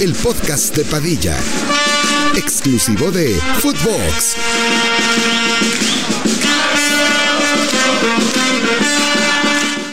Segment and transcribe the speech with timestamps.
[0.00, 1.36] El podcast de Padilla,
[2.36, 3.30] exclusivo de
[3.60, 4.36] Footbox.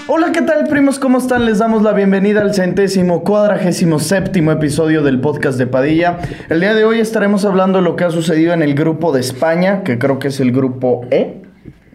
[0.08, 1.00] Hola, ¿qué tal primos?
[1.00, 1.46] ¿Cómo están?
[1.46, 6.20] Les damos la bienvenida al centésimo cuadragésimo séptimo episodio del podcast de Padilla.
[6.49, 9.20] El día de hoy estaremos hablando de lo que ha sucedido en el grupo de
[9.22, 11.41] España, que creo que es el grupo E.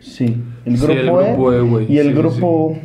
[0.00, 1.92] Sí, el Sí, grupo, el grupo E, güey.
[1.92, 2.76] Y el Sí, grupo...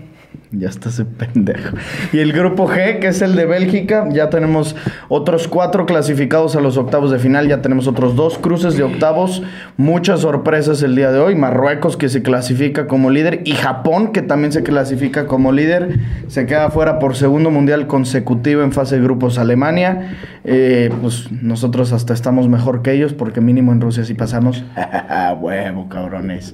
[0.57, 1.75] Ya está ese pendejo.
[2.13, 4.75] Y el grupo G, que es el de Bélgica, ya tenemos
[5.09, 9.43] otros cuatro clasificados a los octavos de final, ya tenemos otros dos cruces de octavos,
[9.77, 14.21] muchas sorpresas el día de hoy, Marruecos que se clasifica como líder y Japón que
[14.21, 19.01] también se clasifica como líder, se queda fuera por segundo mundial consecutivo en fase de
[19.01, 19.37] grupos.
[19.37, 24.63] Alemania, Eh, pues nosotros hasta estamos mejor que ellos porque mínimo en Rusia sí pasamos,
[25.41, 26.53] huevo cabrones,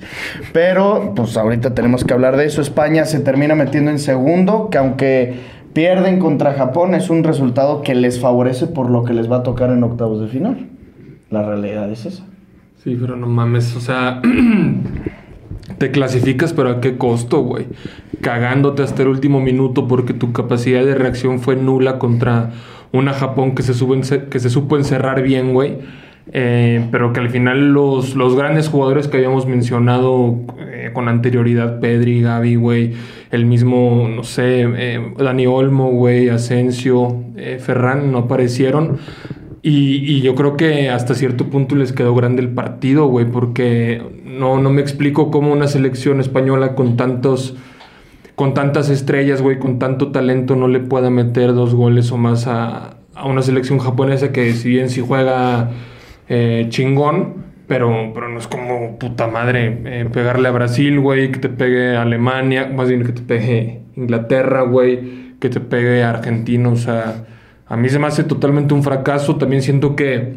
[0.54, 4.78] pero pues ahorita tenemos que hablar de eso, España se termina metiendo en segundo, que
[4.80, 5.34] aunque
[5.74, 9.44] pierden contra Japón es un resultado que les favorece por lo que les va a
[9.44, 10.68] tocar en octavos de final.
[11.30, 12.26] La realidad es esa.
[12.84, 14.22] Sí, pero no mames, o sea,
[15.78, 17.68] te clasificas, pero ¿a qué costo, güey?
[18.22, 22.52] Cagándote hasta el último minuto porque tu capacidad de reacción fue nula contra
[22.92, 25.78] una Japón que se, ence- que se supo encerrar bien, güey.
[26.34, 30.36] Eh, pero que al final los, los grandes jugadores que habíamos mencionado
[30.94, 32.94] con anterioridad, Pedri, Gaby, güey,
[33.32, 38.98] el mismo, no sé, eh, Dani Olmo, güey, Asensio, eh, Ferran, no aparecieron.
[39.64, 44.02] Y, y yo creo que hasta cierto punto les quedó grande el partido, güey, porque
[44.26, 47.56] no, no me explico cómo una selección española con tantos
[48.36, 52.48] con tantas estrellas, güey, con tanto talento no le pueda meter dos goles o más
[52.48, 55.70] a, a una selección japonesa que si bien sí juega
[56.28, 61.40] eh, chingón, pero, pero no es como puta madre eh, pegarle a Brasil, güey, que
[61.40, 66.76] te pegue Alemania, más bien que te pegue Inglaterra, güey, que te pegue Argentina, o
[66.76, 67.24] sea,
[67.66, 70.34] a mí se me hace totalmente un fracaso, también siento que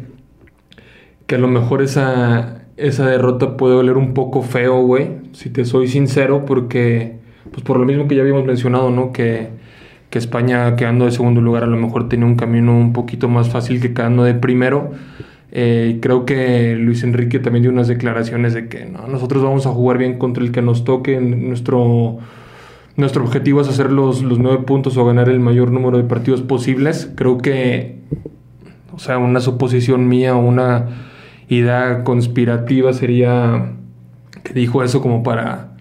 [1.27, 5.65] que a lo mejor esa, esa derrota puede oler un poco feo, güey, si te
[5.65, 7.17] soy sincero, porque,
[7.51, 9.11] pues por lo mismo que ya habíamos mencionado, ¿no?
[9.11, 9.49] Que,
[10.09, 13.49] que España quedando de segundo lugar a lo mejor tenía un camino un poquito más
[13.49, 14.91] fácil que quedando de primero.
[15.57, 19.69] Eh, creo que Luis Enrique también dio unas declaraciones de que no, nosotros vamos a
[19.69, 21.21] jugar bien contra el que nos toque.
[21.21, 22.17] Nuestro,
[22.97, 26.41] nuestro objetivo es hacer los, los nueve puntos o ganar el mayor número de partidos
[26.41, 27.09] posibles.
[27.15, 27.95] Creo que
[28.95, 30.87] o sea, una suposición mía o una
[31.49, 33.73] idea conspirativa sería
[34.43, 35.74] que dijo eso como para...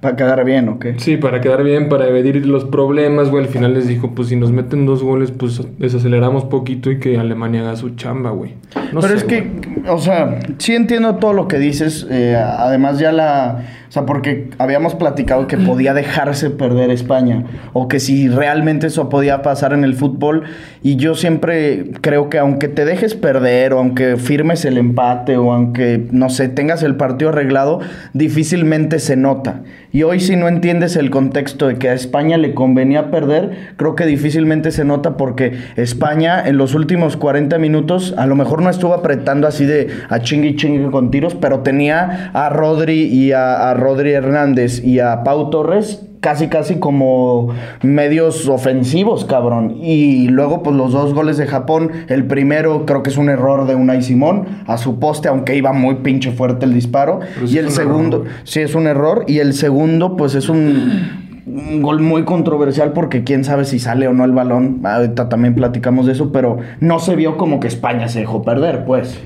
[0.00, 0.94] Para quedar bien, ¿o qué?
[0.98, 3.44] Sí, para quedar bien, para evadir los problemas, güey.
[3.44, 7.18] Al final les dijo, pues si nos meten dos goles, pues desaceleramos poquito y que
[7.18, 8.54] Alemania haga su chamba, güey.
[8.92, 9.88] No Pero sé, es que, güey.
[9.88, 12.06] o sea, sí entiendo todo lo que dices.
[12.10, 13.62] eh, además, ya la.
[13.90, 17.42] O sea, porque habíamos platicado que podía dejarse perder España.
[17.72, 20.44] O que si realmente eso podía pasar en el fútbol.
[20.80, 25.52] Y yo siempre creo que aunque te dejes perder, o aunque firmes el empate, o
[25.52, 27.80] aunque, no sé, tengas el partido arreglado,
[28.12, 29.62] difícilmente se nota.
[29.90, 33.96] Y hoy, si no entiendes el contexto de que a España le convenía perder, creo
[33.96, 38.70] que difícilmente se nota porque España en los últimos 40 minutos a lo mejor no
[38.70, 43.32] estuvo apretando así de a chingue y chingue con tiros, pero tenía a Rodri y
[43.32, 47.48] a, a Rodri Hernández y a Pau Torres casi casi como
[47.82, 49.76] medios ofensivos, cabrón.
[49.82, 53.66] Y luego pues los dos goles de Japón, el primero creo que es un error
[53.66, 57.20] de Unai Simón a su poste, aunque iba muy pinche fuerte el disparo.
[57.34, 59.24] Pero y el un segundo, error, sí es un error.
[59.26, 64.06] Y el segundo pues es un, un gol muy controversial porque quién sabe si sale
[64.06, 64.80] o no el balón.
[64.84, 68.84] Ahorita también platicamos de eso, pero no se vio como que España se dejó perder,
[68.84, 69.18] pues.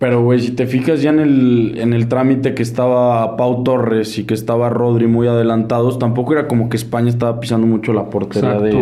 [0.00, 4.16] Pero, güey, si te fijas ya en el, en el trámite que estaba Pau Torres
[4.16, 8.08] y que estaba Rodri muy adelantados, tampoco era como que España estaba pisando mucho la
[8.08, 8.78] portería Exacto,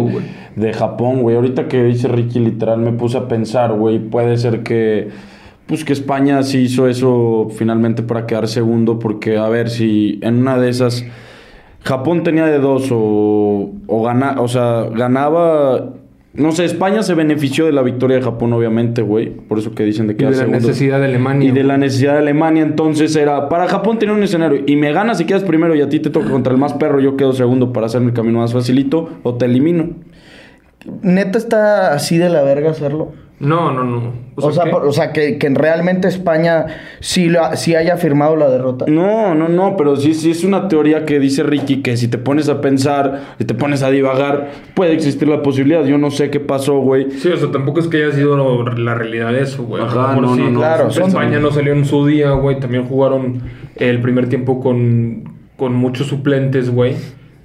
[0.54, 1.34] de, de Japón, güey.
[1.34, 5.08] Ahorita que dice Ricky, literal, me puse a pensar, güey, puede ser que,
[5.66, 10.36] pues que España sí hizo eso finalmente para quedar segundo, porque, a ver, si en
[10.36, 11.04] una de esas
[11.82, 15.94] Japón tenía de dos o, o, gana, o sea, ganaba...
[16.34, 19.30] No sé, España se benefició de la victoria de Japón, obviamente, güey.
[19.30, 21.48] Por eso que dicen de Y que de la necesidad de Alemania.
[21.48, 23.48] y de la necesidad de Alemania, entonces era.
[23.48, 24.62] Para Japón tenía un escenario.
[24.66, 27.00] Y me ganas y quedas primero y a ti te toca contra el más perro.
[27.00, 29.08] Yo quedo segundo para hacerme el camino más facilito.
[29.22, 29.90] O te elimino.
[31.02, 33.12] Neta está así de la verga hacerlo.
[33.40, 34.12] No, no, no.
[34.34, 36.66] O sea, o sea, que, que realmente España
[37.00, 38.84] sí, lo ha- sí haya firmado la derrota.
[38.88, 39.76] No, no, no.
[39.76, 43.20] Pero sí, sí es una teoría que dice Ricky que si te pones a pensar,
[43.38, 45.84] si te pones a divagar, puede existir la posibilidad.
[45.84, 47.10] Yo no sé qué pasó, güey.
[47.12, 49.84] Sí, o sea, tampoco es que haya sido lo- la realidad de eso, güey.
[49.84, 50.58] Ajá, no, sí, no, no.
[50.60, 52.58] Claro, son- España no salió en su día, güey.
[52.58, 53.42] También jugaron
[53.76, 56.94] el primer tiempo con, con muchos suplentes, güey.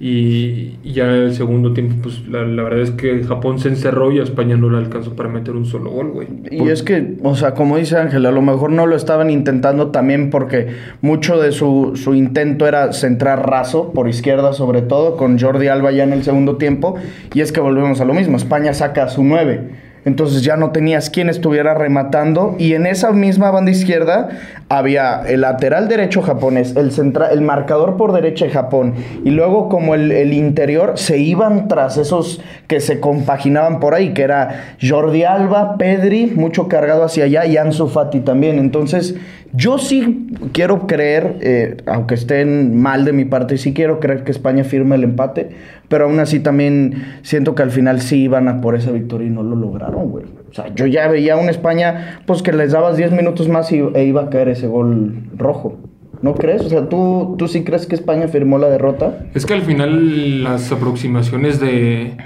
[0.06, 4.18] Y ya el segundo tiempo, pues la, la verdad es que Japón se encerró y
[4.18, 6.28] a España no le alcanzó para meter un solo gol, güey.
[6.50, 9.92] Y es que, o sea, como dice Ángel, a lo mejor no lo estaban intentando
[9.92, 10.66] también porque
[11.00, 15.90] mucho de su, su intento era centrar raso, por izquierda sobre todo, con Jordi Alba
[15.90, 16.96] ya en el segundo tiempo.
[17.32, 19.70] Y es que volvemos a lo mismo, España saca a su 9.
[20.04, 22.56] Entonces ya no tenías quien estuviera rematando.
[22.58, 24.28] Y en esa misma banda izquierda
[24.68, 28.94] había el lateral derecho japonés, el, centra- el marcador por derecha de Japón.
[29.24, 34.12] Y luego como el, el interior se iban tras esos que se compaginaban por ahí,
[34.14, 38.58] que era Jordi Alba, Pedri, mucho cargado hacia allá, y Ansu Fati también.
[38.58, 39.14] Entonces
[39.56, 44.32] yo sí quiero creer, eh, aunque estén mal de mi parte, sí quiero creer que
[44.32, 45.50] España firme el empate,
[45.88, 49.30] pero aún así también siento que al final sí iban a por esa victoria y
[49.30, 50.24] no lo lograron, güey.
[50.50, 53.78] O sea, yo ya veía una España, pues que les dabas 10 minutos más y,
[53.94, 55.78] e iba a caer ese gol rojo.
[56.20, 56.62] ¿No crees?
[56.62, 59.26] O sea, ¿tú, ¿tú sí crees que España firmó la derrota?
[59.34, 62.16] Es que al final las aproximaciones de,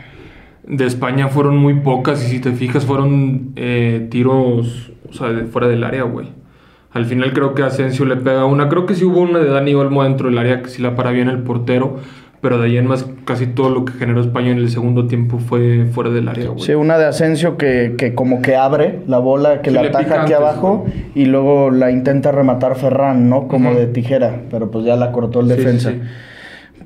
[0.67, 5.45] de España fueron muy pocas y si te fijas fueron eh, tiros o sea, de
[5.45, 6.29] fuera del área, güey.
[6.93, 8.69] Al final creo que Asensio le pega una.
[8.69, 11.11] Creo que sí hubo una de Dani Olmo dentro del área que sí la para
[11.11, 11.97] bien el portero.
[12.41, 15.39] Pero de ahí en más casi todo lo que generó España en el segundo tiempo
[15.41, 16.61] fue fuera del área, güey.
[16.61, 20.05] Sí, una de Asensio que, que como que abre la bola, que Sí, la ataja
[20.23, 20.93] aquí antes, abajo güey.
[21.17, 23.49] y luego la intenta rematar Ferran, ¿no?
[23.49, 25.91] Como de tijera, pero pues ya la cortó el sí, defensa.
[25.91, 26.01] sí.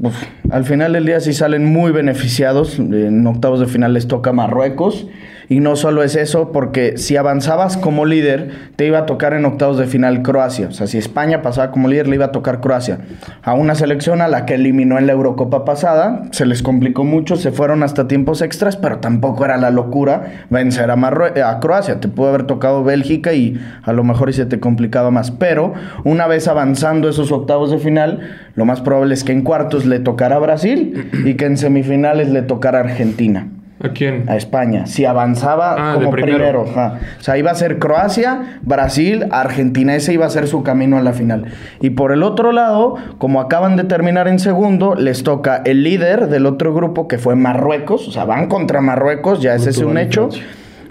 [0.01, 0.17] Uf,
[0.51, 2.79] al final del día sí salen muy beneficiados.
[2.79, 5.07] En octavos de final les toca Marruecos.
[5.53, 9.45] Y no solo es eso, porque si avanzabas como líder, te iba a tocar en
[9.45, 10.69] octavos de final Croacia.
[10.69, 13.01] O sea, si España pasaba como líder, le iba a tocar Croacia.
[13.43, 17.37] A una selección a la que eliminó en la Eurocopa pasada, se les complicó mucho,
[17.37, 22.01] se fueron hasta tiempos extras, pero tampoco era la locura vencer a, Croacia.
[22.01, 25.33] Te pudo haber tocado Bélgica y a lo mejor y se te complicaba más.
[25.33, 28.21] Pero una vez avanzando esos octavos de final,
[28.55, 32.31] lo más probable es que en cuartos le tocara a Brasil y que en semifinales
[32.31, 33.49] le tocara a Argentina
[33.83, 34.25] ¿A quién?
[34.29, 34.87] a España.
[34.87, 36.63] Si avanzaba Ah, como primero.
[36.63, 39.95] O sea, iba a ser Croacia, Brasil, Argentina.
[39.97, 41.47] Ese iba a ser su camino a la final.
[41.81, 46.29] Y por el otro lado, como acaban de terminar en segundo, les toca el líder
[46.29, 48.07] del otro grupo que fue Marruecos.
[48.09, 50.29] O sea, van contra Marruecos, ya ese es un hecho.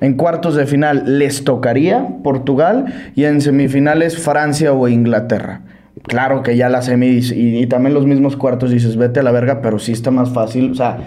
[0.01, 5.61] En cuartos de final les tocaría Portugal y en semifinales Francia o Inglaterra.
[6.03, 9.31] Claro que ya las semis y, y también los mismos cuartos dices, vete a la
[9.31, 10.71] verga, pero sí está más fácil.
[10.71, 10.97] O sea,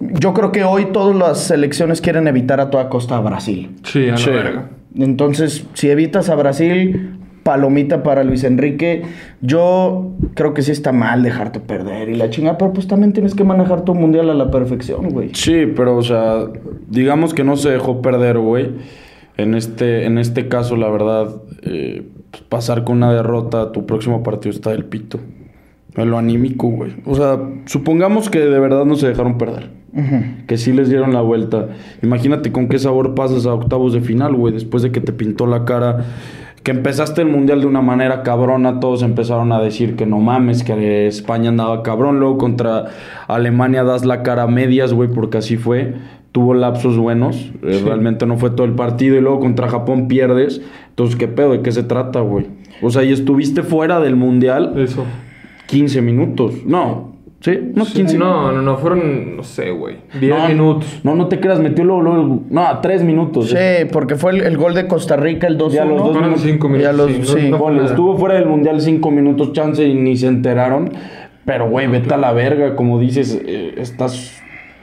[0.00, 3.76] yo creo que hoy todas las selecciones quieren evitar a toda costa a Brasil.
[3.84, 4.30] Sí, a la Sí.
[4.30, 4.70] verga.
[4.96, 9.02] Entonces, si evitas a Brasil, palomita para Luis Enrique.
[9.40, 13.34] Yo creo que sí está mal dejarte perder y la chinga, pero pues también tienes
[13.34, 15.30] que manejar tu mundial a la perfección, güey.
[15.34, 16.44] Sí, pero o sea,
[16.88, 18.72] digamos que no se dejó perder, güey.
[19.38, 24.22] En este, en este caso, la verdad, eh, pues, pasar con una derrota, tu próximo
[24.22, 25.18] partido está del pito.
[25.94, 26.92] En lo anímico, güey.
[27.06, 29.70] O sea, supongamos que de verdad no se dejaron perder.
[30.46, 31.68] Que sí les dieron la vuelta.
[32.02, 34.52] Imagínate con qué sabor pasas a octavos de final, güey.
[34.52, 36.04] Después de que te pintó la cara.
[36.62, 38.80] Que empezaste el mundial de una manera cabrona.
[38.80, 42.20] Todos empezaron a decir que no mames, que España andaba cabrón.
[42.20, 42.86] Luego contra
[43.26, 45.94] Alemania das la cara a medias, güey, porque así fue.
[46.32, 47.50] Tuvo lapsos buenos.
[47.62, 49.16] Eh, Realmente no fue todo el partido.
[49.16, 50.60] Y luego contra Japón pierdes.
[50.90, 51.52] Entonces, ¿qué pedo?
[51.52, 52.46] ¿De qué se trata, güey?
[52.82, 55.04] O sea, y estuviste fuera del mundial Eso.
[55.66, 56.54] 15 minutos.
[56.66, 57.17] No.
[57.40, 57.56] ¿Sí?
[57.74, 59.98] No, Sí, 15 no, no, no, fueron, no sé, güey.
[60.20, 61.00] 10 no, minutos.
[61.04, 63.50] No, no te creas, metió luego, luego- No, a tres minutos.
[63.50, 63.56] Sí,
[63.92, 65.70] porque fue el, el gol de Costa Rica, el 2-1.
[65.72, 66.42] Ya los dos Fueron minutos.
[66.42, 66.96] 5 Ya minutos.
[66.96, 67.50] los- sí, sí.
[67.50, 67.84] nada.
[67.86, 70.90] estuvo fuera del mundial cinco minutos chance y ni se enteraron.
[71.44, 74.37] Pero, güey, vete a la verga, como dices, eh, estás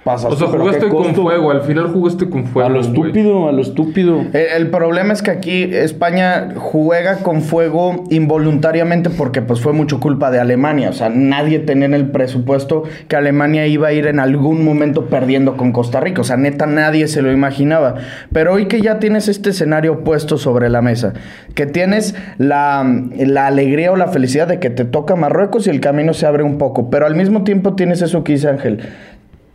[0.08, 1.50] O sea, jugaste ¿qué con fuego.
[1.50, 2.70] Al final jugaste con fuego.
[2.70, 4.22] A lo estúpido, a lo estúpido.
[4.34, 10.00] El, el problema es que aquí España juega con fuego involuntariamente porque pues fue mucho
[10.00, 10.92] culpa de Alemania.
[10.92, 15.08] O sea, nadie tenía en el presupuesto que Alemania iba a ir en algún momento
[15.08, 16.22] perdiendo con Costa Rica.
[16.22, 17.96] O sea, neta nadie se lo imaginaba.
[18.32, 21.14] Pero hoy que ya tienes este escenario puesto sobre la mesa,
[21.56, 22.86] que tienes la,
[23.18, 26.44] la alegría o la felicidad de que te toca Marruecos y el camino se abre
[26.44, 26.92] un poco.
[26.92, 28.82] Pero al mismo tiempo tienes eso que dice Ángel.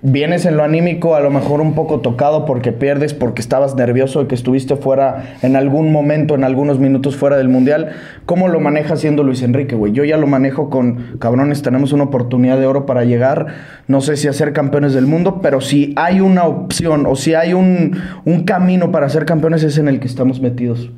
[0.02, 4.22] Vienes en lo anímico a lo mejor un poco tocado porque pierdes, porque estabas nervioso
[4.22, 7.90] y que estuviste fuera en algún momento, en algunos minutos fuera del mundial.
[8.24, 9.92] ¿Cómo lo maneja siendo Luis Enrique, güey?
[9.92, 13.48] Yo ya lo manejo con, cabrones, tenemos una oportunidad de oro para llegar,
[13.88, 17.34] no sé si a ser campeones del mundo, pero si hay una opción o si
[17.34, 20.90] hay un, un camino para ser campeones es en el que estamos metidos.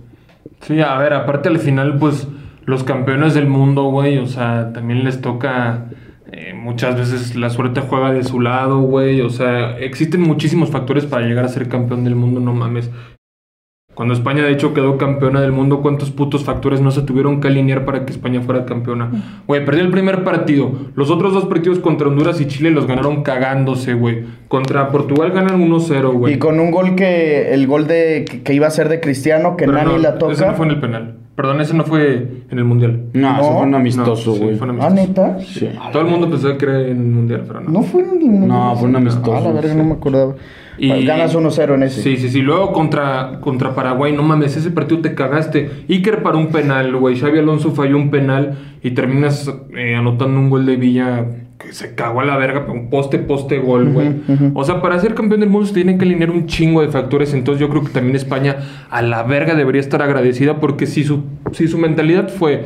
[0.61, 2.29] Sí, a ver, aparte al final, pues,
[2.67, 5.87] los campeones del mundo, güey, o sea, también les toca.
[6.63, 9.21] Muchas veces la suerte juega de su lado, güey.
[9.21, 12.91] O sea, existen muchísimos factores para llegar a ser campeón del mundo, no mames.
[13.95, 17.49] Cuando España de hecho quedó campeona del mundo, ¿cuántos putos factores no se tuvieron que
[17.49, 19.43] alinear para que España fuera campeona?
[19.47, 20.73] Güey, perdió el primer partido.
[20.95, 24.25] Los otros dos partidos contra Honduras y Chile los ganaron cagándose, güey.
[24.49, 26.35] Contra Portugal ganan 1-0, güey.
[26.35, 27.53] Y con un gol que.
[27.53, 30.17] El gol de que, que iba a ser de Cristiano, que Pero Nani no, la
[30.17, 30.33] toca.
[30.33, 31.22] Ese no fue en el penal.
[31.35, 33.05] Perdón, ese no fue en el mundial.
[33.15, 34.57] No, eso No, fue un amistoso, No, sí, güey.
[34.57, 35.39] fue un Ah, neta.
[35.41, 35.67] Sí.
[35.91, 37.71] Todo el mundo pensaba que era en el mundial, pero no.
[37.71, 38.47] No fue un.
[38.49, 39.35] No, fue un amistoso.
[39.35, 39.77] Ah, la verga, sí.
[39.79, 40.35] no me acordaba.
[40.79, 42.03] Y- Pues ganas 1-0 en ese.
[42.03, 42.43] Sí, sí, sí.
[42.43, 45.71] Luego contra, contra Paraguay, no mames, ese partido te cagaste.
[45.89, 47.17] Iker paró un penal, güey.
[47.19, 51.27] Xavi Alonso falló un penal y terminas eh, anotando un gol de Villa
[51.63, 54.15] que se cagó a la verga, un poste, poste, gol, güey.
[54.55, 57.33] O sea, para ser campeón del mundo se tienen que alinear un chingo de factores.
[57.35, 58.57] Entonces yo creo que también España
[58.91, 62.65] a la verga debería estar agradecida porque si su, si su mentalidad fue...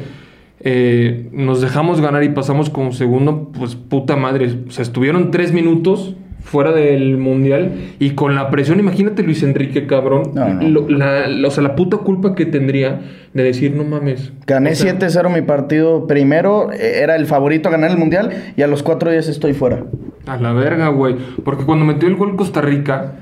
[0.61, 4.55] eh, nos dejamos ganar y pasamos como segundo, pues puta madre.
[4.67, 9.87] O sea, estuvieron tres minutos fuera del mundial y con la presión, imagínate Luis Enrique,
[9.87, 10.31] cabrón.
[10.35, 10.63] No, no.
[10.69, 13.01] Lo- la, la- o sea, la puta culpa que tendría
[13.35, 14.33] de decir, no mames.
[14.47, 18.31] Gané O sea, 7-0 mi partido primero, eh, era el favorito a ganar el mundial
[18.57, 19.85] y a los cuatro días estoy fuera.
[20.27, 21.17] A la verga, güey.
[21.45, 23.13] Porque cuando metió el gol Costa Rica,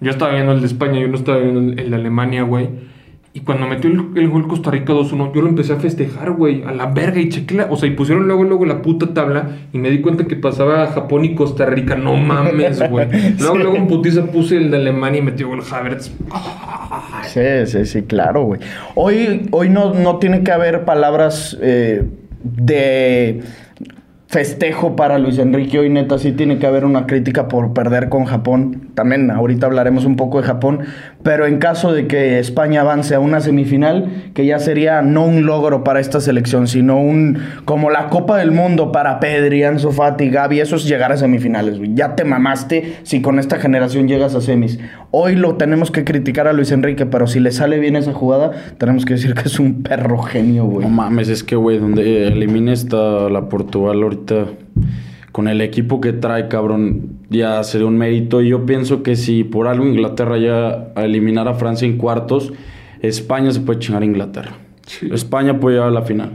[0.00, 2.68] yo estaba viendo el de España, yo no estaba viendo el de Alemania, güey.
[3.34, 6.62] Y cuando metió el, el gol Costa Rica 2-1, yo lo empecé a festejar, güey,
[6.64, 9.50] a la verga y chequé la- O sea, y pusieron luego, luego la puta tabla
[9.72, 11.94] y me di cuenta que pasaba Japón y Costa Rica.
[11.94, 13.06] No mames, güey.
[13.38, 13.62] Luego, Sí.
[13.62, 16.10] luego en putiza puse el de Alemania y metió gol Havertz.
[17.26, 18.60] Sí, sí, sí, claro, güey.
[18.94, 22.02] Hoy, hoy no, no tiene que haber palabras eh,
[22.42, 23.42] de
[24.26, 25.78] festejo para Luis Enrique.
[25.78, 28.90] Hoy neta sí tiene que haber una crítica por perder con Japón.
[28.94, 30.80] También ahorita hablaremos un poco de Japón.
[31.28, 35.44] Pero en caso de que España avance a una semifinal, que ya sería no un
[35.44, 40.30] logro para esta selección, sino un como la Copa del Mundo para Pedri, Ansu Fati,
[40.30, 41.76] Gaby, eso es llegar a semifinales.
[41.76, 41.92] güey.
[41.92, 44.78] Ya te mamaste si con esta generación llegas a semis.
[45.10, 48.52] Hoy lo tenemos que criticar a Luis Enrique, pero si le sale bien esa jugada,
[48.78, 50.86] tenemos que decir que es un perro genio, güey.
[50.86, 54.46] No mames, es que, güey, donde elimine esta la Portugal ahorita,
[55.32, 58.40] con el equipo que trae, cabrón, ya sería un mérito.
[58.42, 62.52] Y yo pienso que si por algo Inglaterra ya a eliminar a Francia en cuartos,
[63.00, 64.52] España se puede chingar a Inglaterra.
[64.86, 65.08] Sí.
[65.12, 66.30] España puede llegar a la final.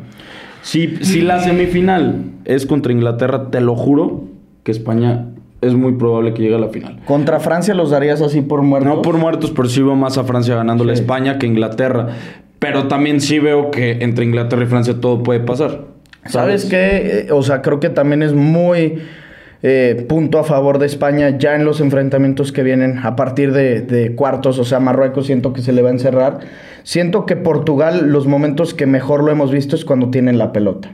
[0.62, 4.25] Si, si la semifinal es contra Inglaterra, te lo juro
[4.63, 5.25] que España
[5.62, 7.00] es muy probable que llegue a la final.
[7.05, 8.95] Contra Francia los darías así por muertos.
[8.95, 11.01] No por muertos, pero sí veo más a Francia ganándole a Sí.
[11.01, 12.09] España que a Inglaterra.
[12.59, 15.85] Pero también sí veo que entre Inglaterra y Francia todo puede pasar.
[16.25, 17.25] ¿Sabes qué?
[17.27, 19.00] Eh, O sea, creo que también es muy
[19.62, 23.82] eh, punto a favor de España ya en los enfrentamientos que vienen a partir de,
[23.82, 24.60] de cuartos.
[24.60, 26.39] O sea, Marruecos siento que se le va a encerrar.
[26.84, 30.92] Siento que Portugal, los momentos que mejor lo hemos visto es cuando tienen la pelota.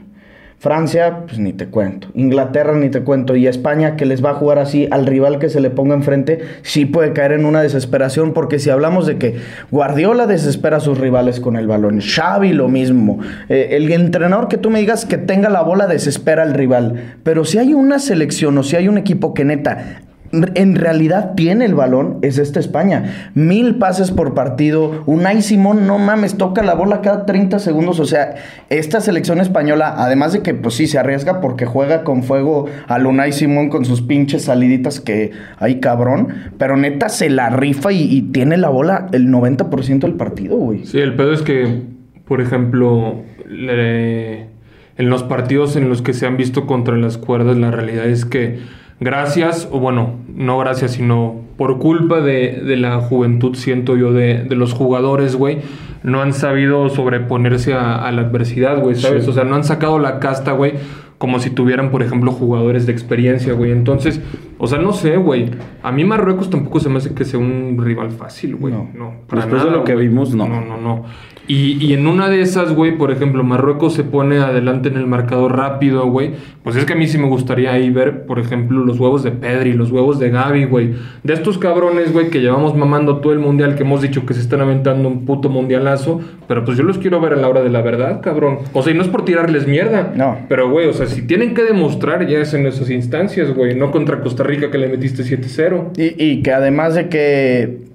[0.60, 2.08] Francia, pues ni te cuento.
[2.12, 3.34] Inglaterra, ni te cuento.
[3.34, 6.40] Y España, que les va a jugar así al rival que se le ponga enfrente,
[6.60, 8.34] sí puede caer en una desesperación.
[8.34, 9.36] Porque si hablamos de que
[9.70, 13.20] Guardiola desespera a sus rivales con el balón, Xavi lo mismo.
[13.48, 17.16] Eh, el entrenador que tú me digas que tenga la bola desespera al rival.
[17.22, 20.02] Pero si hay una selección o si hay un equipo que neta
[20.32, 23.30] en realidad tiene el balón es esta España.
[23.34, 25.02] Mil pases por partido.
[25.06, 27.98] Unai Simón, no mames, toca la bola cada 30 segundos.
[27.98, 28.36] O sea,
[28.68, 33.06] esta selección española, además de que pues sí se arriesga porque juega con fuego al
[33.06, 36.28] Unai Simón con sus pinches saliditas que hay cabrón.
[36.58, 40.84] Pero neta se la rifa y, tiene la bola el 90% del partido, güey.
[40.84, 41.82] Sí, el pedo es que,
[42.24, 47.70] por ejemplo, en los partidos en los que se han visto contra las cuerdas, la
[47.70, 48.58] realidad es que
[49.00, 54.44] gracias, o bueno, no gracias, sino por culpa de, de la juventud, siento yo, de,
[54.44, 55.58] de los jugadores, güey,
[56.02, 59.26] no han sabido sobreponerse a, a la adversidad, güey, ¿sabes?
[59.28, 60.74] O sea, no han sacado la casta, güey,
[61.18, 63.72] como si tuvieran, por ejemplo, jugadores de experiencia, güey.
[63.72, 64.22] Entonces,
[64.62, 65.50] o sea, no sé, güey.
[65.82, 68.74] A mí Marruecos tampoco se me hace que sea un rival fácil, güey.
[68.74, 68.90] No.
[68.92, 69.14] No.
[69.26, 70.46] para Después de lo que vimos, no.
[70.46, 71.04] No, no, no.
[71.48, 75.06] Y, y en una de esas, güey, por ejemplo, Marruecos se pone adelante en el
[75.06, 76.32] marcador rápido, güey.
[76.62, 79.32] Pues es que a mí sí me gustaría ahí ver, por ejemplo, los huevos de
[79.32, 80.94] Pedri, los huevos de Gaby, güey.
[81.24, 84.40] De estos cabrones, güey, que llevamos mamando todo el mundial, que hemos dicho que se
[84.40, 86.20] están aventando un puto mundialazo.
[86.46, 88.58] Pero pues yo los quiero ver a la hora de la verdad, cabrón.
[88.72, 90.12] O sea, y no es por tirarles mierda.
[90.14, 90.38] No.
[90.48, 93.74] Pero, güey, o sea, si tienen que demostrar, ya es en esas instancias, güey.
[93.74, 95.90] No contra Costa Rica que le metiste 7-0.
[95.96, 97.90] Y, y que además de que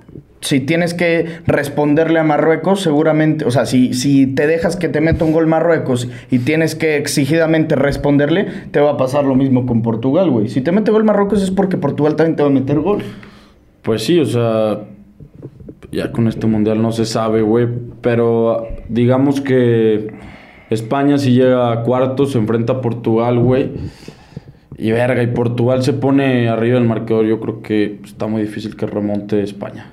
[0.45, 5.01] si tienes que responderle a Marruecos, seguramente, o sea, si, si te dejas que te
[5.01, 9.65] meta un gol Marruecos y tienes que exigidamente responderle, te va a pasar lo mismo
[9.65, 10.49] con Portugal, güey.
[10.49, 13.01] Si te mete gol Marruecos es porque Portugal también te va a meter gol.
[13.81, 14.81] Pues sí, o sea,
[15.91, 17.67] ya con este mundial no se sabe, güey.
[18.01, 20.13] Pero digamos que
[20.69, 23.71] España si llega a cuartos, se enfrenta a Portugal, güey.
[24.77, 27.25] Y verga, y Portugal se pone arriba del marcador.
[27.25, 29.91] Yo creo que está muy difícil que remonte España.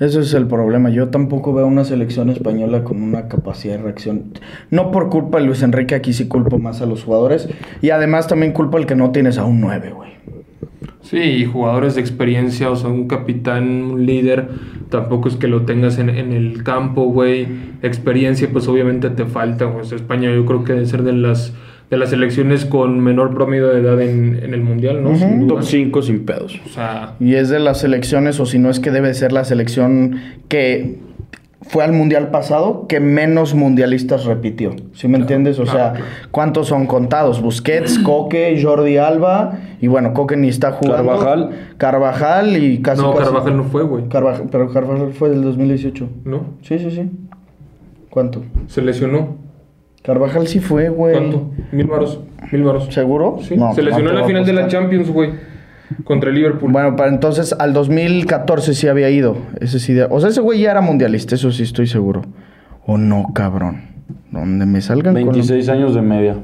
[0.00, 0.90] Ese es el problema.
[0.90, 4.32] Yo tampoco veo una selección española con una capacidad de reacción.
[4.70, 7.48] No por culpa de Luis Enrique, aquí sí culpo más a los jugadores.
[7.80, 10.10] Y además también culpo al que no tienes a un 9, güey.
[11.00, 14.48] Sí, y jugadores de experiencia, o sea, un capitán, un líder,
[14.88, 17.46] tampoco es que lo tengas en, en el campo, güey.
[17.82, 19.82] Experiencia, pues obviamente te falta, güey.
[19.82, 21.54] O sea, España yo creo que debe ser de las,
[21.94, 25.16] de las selecciones con menor promedio de edad en, en el Mundial, ¿no?
[25.16, 25.60] Sin duda.
[25.60, 26.60] Top 5 sin pedos.
[26.66, 29.44] O sea, Y es de las selecciones, o si no es que debe ser la
[29.44, 30.16] selección
[30.48, 30.98] que
[31.66, 34.76] fue al mundial pasado que menos mundialistas repitió.
[34.92, 35.58] ¿Sí me entiendes?
[35.58, 36.06] O claro, sea, claro.
[36.30, 37.40] ¿cuántos son contados?
[37.40, 41.12] Busquets, Coque, Jordi Alba, y bueno, Coque ni está jugando.
[41.12, 41.50] Carvajal.
[41.78, 43.00] Carvajal y casi.
[43.00, 44.08] no, casi- Carvajal no fue, güey.
[44.08, 46.06] Carvajal, pero Carvajal fue del 2018.
[46.26, 46.44] ¿No?
[46.62, 47.10] Sí, sí, sí.
[48.10, 48.42] ¿Cuánto?
[48.66, 49.36] Se lesionó.
[50.04, 51.14] Carvajal sí fue, güey.
[51.16, 51.50] ¿Cuánto?
[51.72, 52.20] Mil varos.
[52.52, 52.86] Mil varos.
[52.92, 53.38] ¿Seguro?
[53.40, 53.56] Sí.
[53.56, 54.82] No, se lesionó en la final de la apostar.
[54.82, 55.30] Champions, güey.
[56.04, 56.70] Contra el Liverpool.
[56.72, 59.36] Bueno, para entonces al 2014 sí había ido.
[59.60, 59.92] Ese sí.
[59.94, 62.22] de- O sea, ese güey ya era mundialista, eso sí estoy seguro.
[62.86, 63.82] O no, cabrón.
[64.30, 66.36] Donde me salgan con 26 años de media.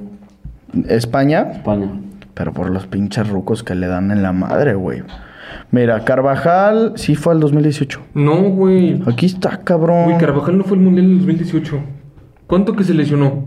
[0.89, 1.91] España, España.
[2.35, 5.03] pero por los pinches rucos que le dan en la madre, güey.
[5.73, 8.01] Mira, Carvajal sí fue al 2018.
[8.15, 9.03] No, güey.
[9.07, 10.05] Aquí está, cabrón.
[10.05, 11.81] Güey, Carvajal no fue el Mundial del 2018.
[12.51, 13.45] ¿Cuánto que se lesionó?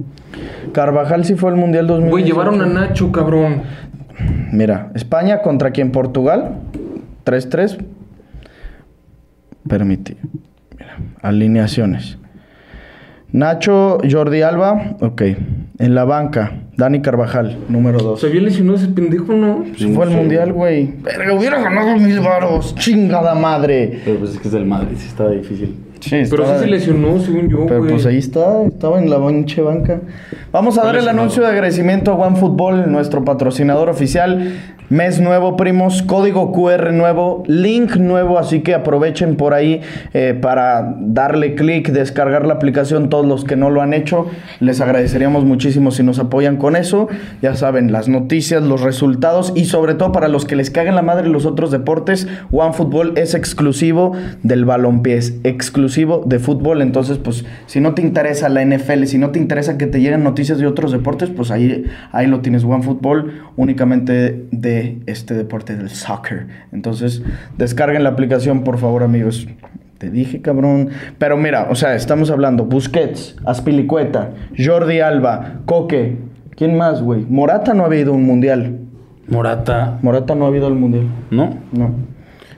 [0.71, 2.09] Carvajal sí fue al mundial 2018.
[2.09, 3.63] Güey, llevaron a Nacho, cabrón.
[4.53, 5.91] Mira, España contra quién?
[5.91, 6.61] Portugal.
[7.25, 7.79] 3-3.
[9.67, 10.15] Permite.
[10.79, 12.17] Mira, alineaciones.
[13.33, 15.21] Nacho, Jordi Alba, ok.
[15.79, 18.21] En la banca, Dani Carvajal, número 2.
[18.21, 19.65] Se había lesionado ese pendejo, ¿no?
[19.77, 20.93] Se fue al mundial, güey.
[21.01, 22.73] Verga, hubiera ganado mil varos.
[22.75, 23.99] Chingada madre.
[24.05, 25.77] Pero pues es que es del Madrid, sí estaba difícil.
[26.03, 27.91] Sí, Pero sí se lesionó, según yo, Pero güey.
[27.91, 30.01] pues ahí está, estaba en la pinche banca.
[30.51, 34.53] Vamos a dar el anuncio de agradecimiento a OneFootball, nuestro patrocinador oficial.
[34.93, 39.81] Mes nuevo, primos, código QR nuevo, link nuevo, así que aprovechen por ahí
[40.13, 44.27] eh, para darle clic, descargar la aplicación, todos los que no lo han hecho.
[44.59, 47.07] Les agradeceríamos muchísimo si nos apoyan con eso.
[47.41, 51.01] Ya saben, las noticias, los resultados y sobre todo para los que les caguen la
[51.01, 54.11] madre los otros deportes, OneFootball es exclusivo
[54.43, 56.83] del balompié, es exclusivo de fútbol.
[56.83, 60.23] Entonces, pues, si no te interesa la NFL, si no te interesa que te lleguen
[60.23, 65.89] noticias de otros deportes, pues ahí, ahí lo tienes, OneFootball, únicamente de este deporte del
[65.89, 66.47] soccer.
[66.71, 67.21] Entonces,
[67.57, 69.47] descarguen la aplicación, por favor, amigos.
[69.97, 70.89] Te dije, cabrón.
[71.17, 76.17] Pero mira, o sea, estamos hablando Busquets, Aspilicueta, Jordi Alba, Coque.
[76.55, 77.25] ¿Quién más, güey?
[77.27, 78.79] Morata no había ido a un mundial.
[79.27, 79.97] Morata.
[80.01, 81.07] Morata no ha habido al mundial.
[81.31, 81.57] ¿No?
[81.71, 82.12] No.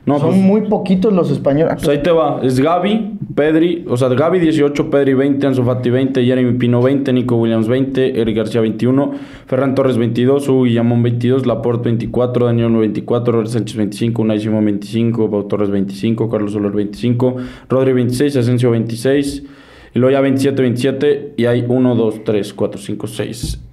[0.06, 1.76] No, Son pues, muy poquitos los españoles.
[1.76, 2.40] pues ahí te va.
[2.44, 7.12] Es Gaby, Pedri, o sea, Gaby 18, Pedri 20, Ansu Fati 20, Jeremy Pino 20,
[7.12, 9.12] Nico Williams 20, Eric García 21,
[9.48, 14.66] Ferran Torres 22, Hugo Guillamón 22, Laporte 24, Daniel 24, Robert Sánchez 25, Unai Simón
[14.66, 17.36] 25, Pau Torres 25, Carlos Soler 25,
[17.68, 19.44] Rodri 26, Asensio 26,
[19.96, 23.65] y luego ya 27, 27, y hay 1, 2, 3, 4, 5, 6.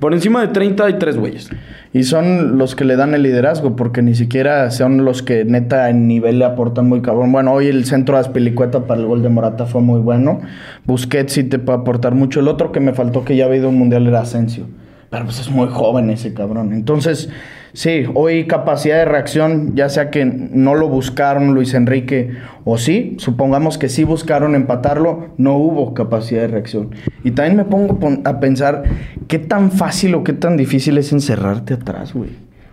[0.00, 1.50] Por encima de 30 hay 3 güeyes.
[1.92, 5.88] Y son los que le dan el liderazgo, porque ni siquiera son los que neta
[5.88, 7.32] en nivel le aportan muy cabrón.
[7.32, 10.40] Bueno, hoy el centro de Aspilicueta para el gol de Morata fue muy bueno.
[10.84, 12.40] Busquets sí te puede aportar mucho.
[12.40, 14.66] El otro que me faltó que ya había ido un mundial era Asensio.
[15.08, 16.72] Pero pues es muy joven ese cabrón.
[16.74, 17.30] Entonces,
[17.76, 22.30] sí, hoy capacidad de reacción, ya sea que no lo buscaron Luis Enrique
[22.64, 26.90] o sí, supongamos que sí buscaron empatarlo, no hubo capacidad de reacción.
[27.22, 28.84] Y también me pongo pon- a pensar
[29.28, 32.30] qué tan fácil o qué tan difícil es encerrarte atrás, güey.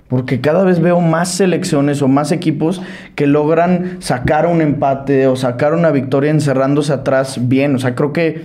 [0.07, 2.81] Porque cada vez veo más selecciones o más equipos
[3.15, 7.75] que logran sacar un empate o sacar una victoria encerrándose atrás bien.
[7.75, 8.43] O sea, creo que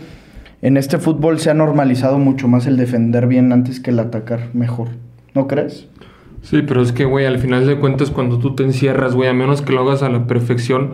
[0.62, 4.40] en este fútbol se ha normalizado mucho más el defender bien antes que el atacar
[4.54, 4.88] mejor.
[5.34, 5.86] ¿No crees?
[6.42, 9.34] Sí, pero es que, güey, al final de cuentas, cuando tú te encierras, güey, a
[9.34, 10.92] menos que lo hagas a la perfección,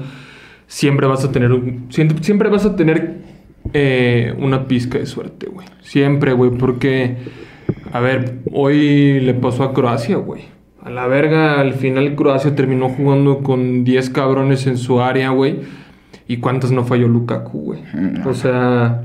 [0.66, 3.22] siempre vas a tener un- siempre, siempre vas a tener
[3.72, 5.66] eh, una pizca de suerte, güey.
[5.80, 7.16] Siempre, güey, porque,
[7.92, 10.42] a ver, hoy le pasó a Croacia, güey.
[10.82, 15.60] A la verga, al final Croacia terminó jugando con 10 cabrones en su área, güey.
[16.28, 17.80] ¿Y cuántas no falló Lukaku, güey?
[18.26, 19.02] O sea,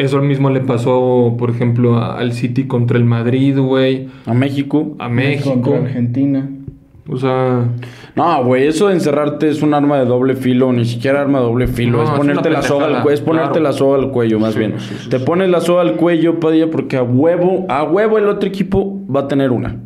[0.00, 4.08] eso mismo le pasó, por ejemplo, a- al City contra el Madrid, güey.
[4.26, 4.94] A México.
[4.98, 5.52] A México.
[5.60, 6.48] Contra Argentina.
[7.08, 7.64] O sea,
[8.16, 11.44] No, güey, eso de encerrarte es un arma de doble filo, ni siquiera arma de
[11.46, 13.62] doble filo, No, es ponerte la soga al es ponerte claro.
[13.64, 14.74] la soga al cuello, más Sí, bien.
[14.78, 15.24] sí, sí, Te sí.
[15.24, 19.20] pones la soga al cuello, Padilla, porque a huevo, a huevo el otro equipo va
[19.20, 19.76] a tener una.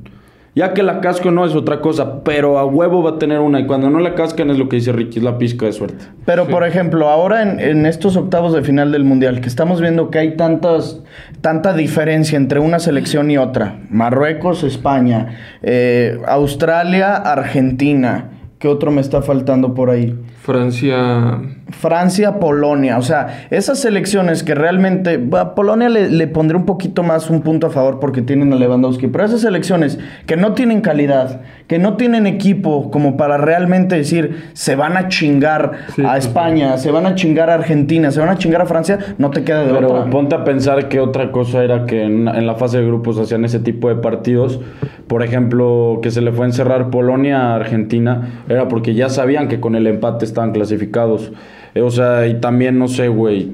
[0.57, 3.59] Ya que la casco no es otra cosa, pero a huevo va a tener una.
[3.59, 6.05] Y cuando no la cascan es lo que dice Ricky, es la pizca de suerte.
[6.25, 6.53] Pero, Sí.
[6.53, 10.19] por ejemplo, ahora en, en estos octavos de final del Mundial, que estamos viendo que
[10.21, 11.03] hay tantas,
[11.40, 13.79] tanta diferencia entre una selección y otra.
[13.90, 20.19] Marruecos, España, eh, Australia, Argentina, ¿Qué otro me está faltando por ahí?
[20.44, 21.40] Francia.
[21.70, 22.98] Francia, Polonia.
[22.98, 25.18] O sea, esas selecciones que realmente.
[25.38, 28.57] A Polonia le, le, pondré un poquito más un punto a favor porque tienen a
[28.57, 29.07] Lewandowski.
[29.09, 34.50] Pero esas selecciones que no tienen calidad, que no tienen equipo como para realmente decir
[34.52, 38.28] se van a chingar Sí, a España, se van a chingar a Argentina, se van
[38.28, 40.11] a chingar a Francia, no te queda de Pero otra.
[40.11, 43.46] ponte a pensar que otra cosa era que en, en la fase de grupos hacían
[43.46, 44.61] ese tipo de partidos.
[45.07, 49.48] Por ejemplo, que se le fue a encerrar Polonia a Argentina, era porque ya sabían
[49.48, 51.33] que con el empate estaban clasificados.
[51.75, 53.53] Eh, o sea, y también, no sé, güey,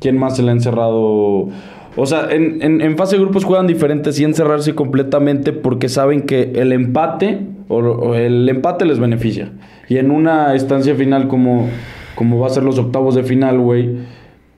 [0.00, 1.48] ¿quién más se le ha encerrado?
[1.96, 6.52] O sea, en, en- fase de grupos juegan diferentes y encerrarse completamente porque saben que
[6.54, 9.50] el empate o el empate les beneficia.
[9.88, 11.68] Y en una estancia final como,
[12.14, 13.96] como va a ser los octavos de final, güey,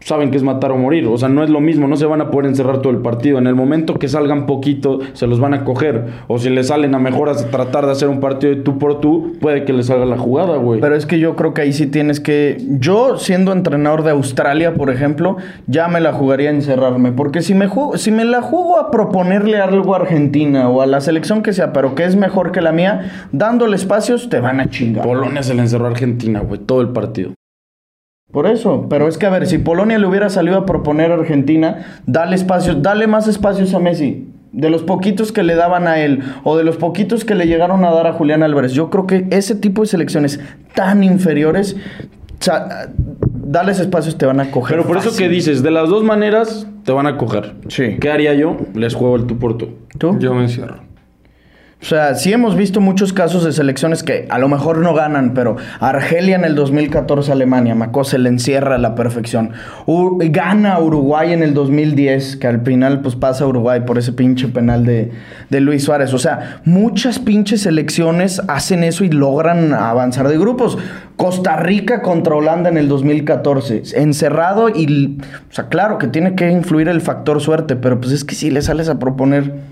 [0.01, 1.07] saben que es matar o morir.
[1.07, 3.39] O sea, no es lo mismo, no se van a poder encerrar todo el partido.
[3.39, 6.07] En el momento que salgan poquito, se los van a coger.
[6.27, 9.01] O si le salen a mejor a tratar de hacer un partido de tú por
[9.01, 10.81] tú, puede que les salga la jugada, güey.
[10.81, 12.57] Pero es que yo creo que ahí sí tienes que.
[12.69, 15.37] Yo, siendo entrenador de Australia, por ejemplo,
[15.67, 17.13] ya me la jugaría a encerrarme.
[17.13, 21.01] Porque si me, si me la juego a proponerle algo a Argentina o a la
[21.01, 24.71] selección que sea, pero que es mejor que la mía, dándole espacios, te van a
[24.71, 25.05] chingar.
[25.05, 27.33] Polonia se le encerró a Argentina, güey, todo el partido.
[28.33, 31.15] Por eso, pero es que a ver, si Polonia le hubiera salido a proponer a
[31.15, 34.29] Argentina, dale espacios, dale más espacios a Messi.
[34.53, 37.85] De los poquitos que le daban a él o de los poquitos que le llegaron
[37.85, 38.73] a dar a Julián Álvarez.
[38.73, 40.41] Yo creo que ese tipo de selecciones
[40.75, 41.77] tan inferiores,
[42.41, 42.89] o sea,
[43.33, 44.77] dales espacios te van a coger.
[44.77, 47.55] Pero por eso que dices, de las dos maneras te van a coger.
[47.69, 47.97] Sí.
[48.01, 48.57] ¿Qué haría yo?
[48.75, 49.69] Les juego el tú por tú.
[49.99, 50.19] ¿Tú?
[50.19, 50.90] Yo me encierro.
[51.83, 55.33] O sea, sí hemos visto muchos casos de selecciones que a lo mejor no ganan,
[55.33, 59.53] pero Argelia en el 2014 Alemania, Macó se le encierra a la perfección.
[59.87, 64.85] Gana Uruguay en el 2010, que al final pues pasa Uruguay por ese pinche penal
[64.85, 65.11] de,
[65.49, 66.13] de Luis Suárez.
[66.13, 70.77] O sea, muchas pinches selecciones hacen eso y logran avanzar de grupos.
[71.17, 75.19] Costa Rica contra Holanda en el 2014, encerrado y,
[75.51, 78.51] o sea, claro que tiene que influir el factor suerte, pero pues es que si
[78.51, 79.70] le sales a proponer...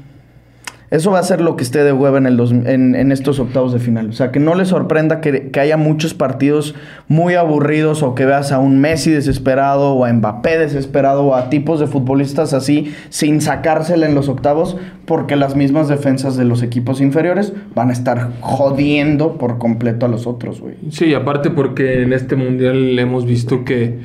[0.90, 3.38] Eso va a ser lo que esté de hueva en, el dos- en, en estos
[3.38, 4.08] octavos de final.
[4.08, 6.74] O sea, que no le sorprenda que, que haya muchos partidos
[7.08, 11.50] muy aburridos o que veas a un Messi desesperado o a Mbappé desesperado o a
[11.50, 16.62] tipos de futbolistas así sin sacársela en los octavos porque las mismas defensas de los
[16.62, 20.74] equipos inferiores van a estar jodiendo por completo a los otros, güey.
[20.90, 23.98] Sí, aparte porque en este mundial hemos visto que,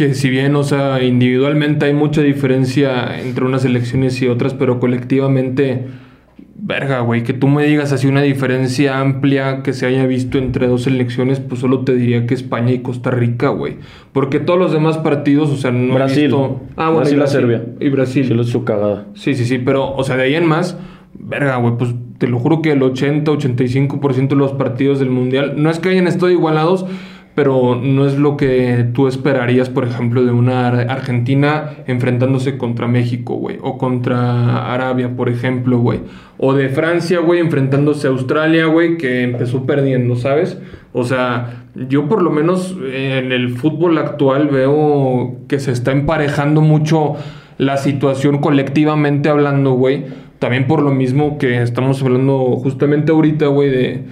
[0.00, 4.80] que si bien, o sea, individualmente hay mucha diferencia entre unas elecciones y otras, pero
[4.80, 5.88] colectivamente,
[6.56, 10.68] verga, güey, que tú me digas así una diferencia amplia que se haya visto entre
[10.68, 13.76] dos elecciones, pues solo te diría que España y Costa Rica, güey.
[14.12, 16.28] Porque todos los demás partidos, o sea, no he Brasil.
[16.28, 16.62] visto...
[16.76, 17.64] Ah, bueno, Brasil y Serbia.
[17.78, 18.26] Y Brasil.
[18.26, 19.06] Sí, lo cagada.
[19.12, 20.78] Sí, sí, sí, pero, o sea, de ahí en más,
[21.12, 25.68] verga, güey, pues te lo juro que el 80-85% de los partidos del Mundial, no
[25.68, 26.86] es que hayan estado igualados,
[27.40, 32.86] pero no es lo que tú esperarías, por ejemplo, de una Ar- Argentina enfrentándose contra
[32.86, 36.00] México, güey, o contra Arabia, por ejemplo, güey,
[36.36, 40.58] o de Francia, güey, enfrentándose a Australia, güey, que empezó perdiendo, ¿sabes?
[40.92, 46.60] O sea, yo por lo menos en el fútbol actual veo que se está emparejando
[46.60, 47.14] mucho
[47.56, 50.04] la situación colectivamente hablando, güey.
[50.38, 54.04] También por lo mismo que estamos hablando justamente ahorita, güey, de...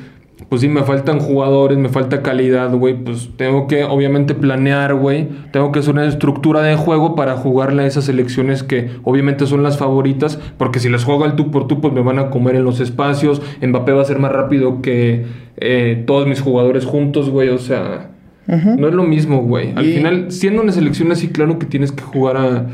[0.48, 2.94] Pues sí, me faltan jugadores, me falta calidad, güey.
[2.94, 5.28] Pues tengo que, obviamente, planear, güey.
[5.52, 9.62] Tengo que hacer una estructura de juego para jugarle a esas elecciones que, obviamente, son
[9.62, 10.38] las favoritas.
[10.56, 12.80] Porque si las juego al tú por tú, pues me van a comer en los
[12.80, 13.42] espacios.
[13.60, 15.26] Mbappé va a ser más rápido que
[15.58, 17.50] eh, todos mis jugadores juntos, güey.
[17.50, 18.12] O sea,
[18.46, 19.72] no es lo mismo, güey.
[19.76, 22.66] Al Y- final, siendo una selección así, claro que tienes que jugar a,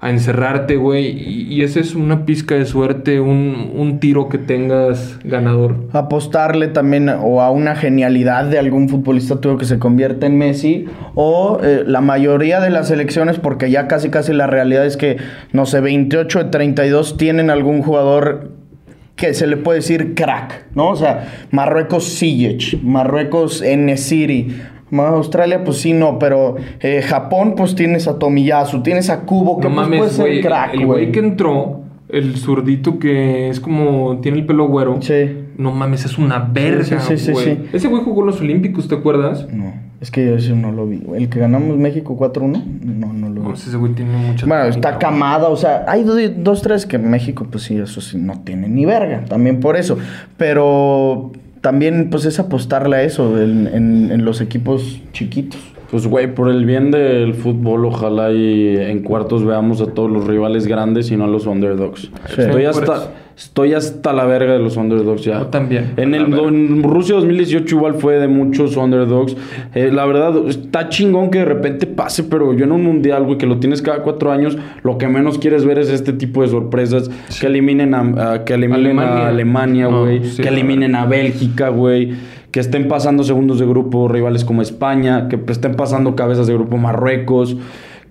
[0.00, 1.08] a encerrarte, güey.
[1.08, 5.76] Y, esa es una pizca de suerte, un, un tiro que tengas ganador.
[5.92, 10.86] apostarle también o a una genialidad de algún futbolista tuvo que se convierta en Messi
[11.14, 15.18] o eh, la mayoría de las elecciones porque ya casi casi la realidad es que
[15.52, 18.52] no sé 28 de 32 tienen algún jugador
[19.16, 20.88] que se le puede decir crack, ¿no?
[20.88, 24.62] O sea, Marruecos Sijic, Marruecos Enesiri,
[24.98, 29.68] Australia pues sí no, pero eh, Japón pues tienes a Tomiyasu, tienes a Kubo que
[29.68, 30.40] No pues, puede mames, ser güey.
[30.40, 34.18] crack, el güey que entró, el zurdito que es como.
[34.20, 34.98] Tiene el pelo güero.
[35.00, 35.36] Sí.
[35.56, 37.44] No mames, es una verga, Sí, sí, sí, güey.
[37.44, 37.62] sí.
[37.74, 39.46] Ese güey jugó en los Olímpicos, ¿te acuerdas?
[39.52, 41.02] No, es que yo ese no lo vi.
[41.14, 43.46] El que ganamos México 4-1, no, no lo vi.
[43.48, 44.46] Pues ese güey tiene mucha.
[44.46, 48.00] Bueno, técnica, está camada, o sea, hay do- dos, tres que México, pues sí, eso
[48.00, 49.98] sí, no tiene ni verga, también por eso.
[50.38, 55.60] Pero también, pues es apostarle a eso en, en- en los equipos chiquitos.
[55.90, 60.24] Pues, güey, por el bien del fútbol, ojalá y en cuartos veamos a todos los
[60.26, 62.02] rivales grandes y no a los underdogs.
[62.02, 62.40] Sí.
[62.42, 63.12] Estoy hasta.
[63.40, 65.38] Estoy hasta la verga de los underdogs ya.
[65.38, 65.94] Yo también.
[65.96, 69.34] En, el, en Rusia 2018 igual fue de muchos underdogs.
[69.74, 73.38] Eh, la verdad, está chingón que de repente pase, pero yo en un mundial, güey,
[73.38, 76.48] que lo tienes cada cuatro años, lo que menos quieres ver es este tipo de
[76.48, 77.10] sorpresas.
[77.40, 79.24] Que eliminen a, a- que eliminen Alemania.
[79.24, 80.22] a Alemania, No, güey.
[80.22, 82.12] sí, que eliminen a Bélgica, güey.
[82.50, 85.28] Que estén pasando segundos de grupo rivales como España.
[85.28, 87.56] Que estén pasando cabezas de grupo Marruecos.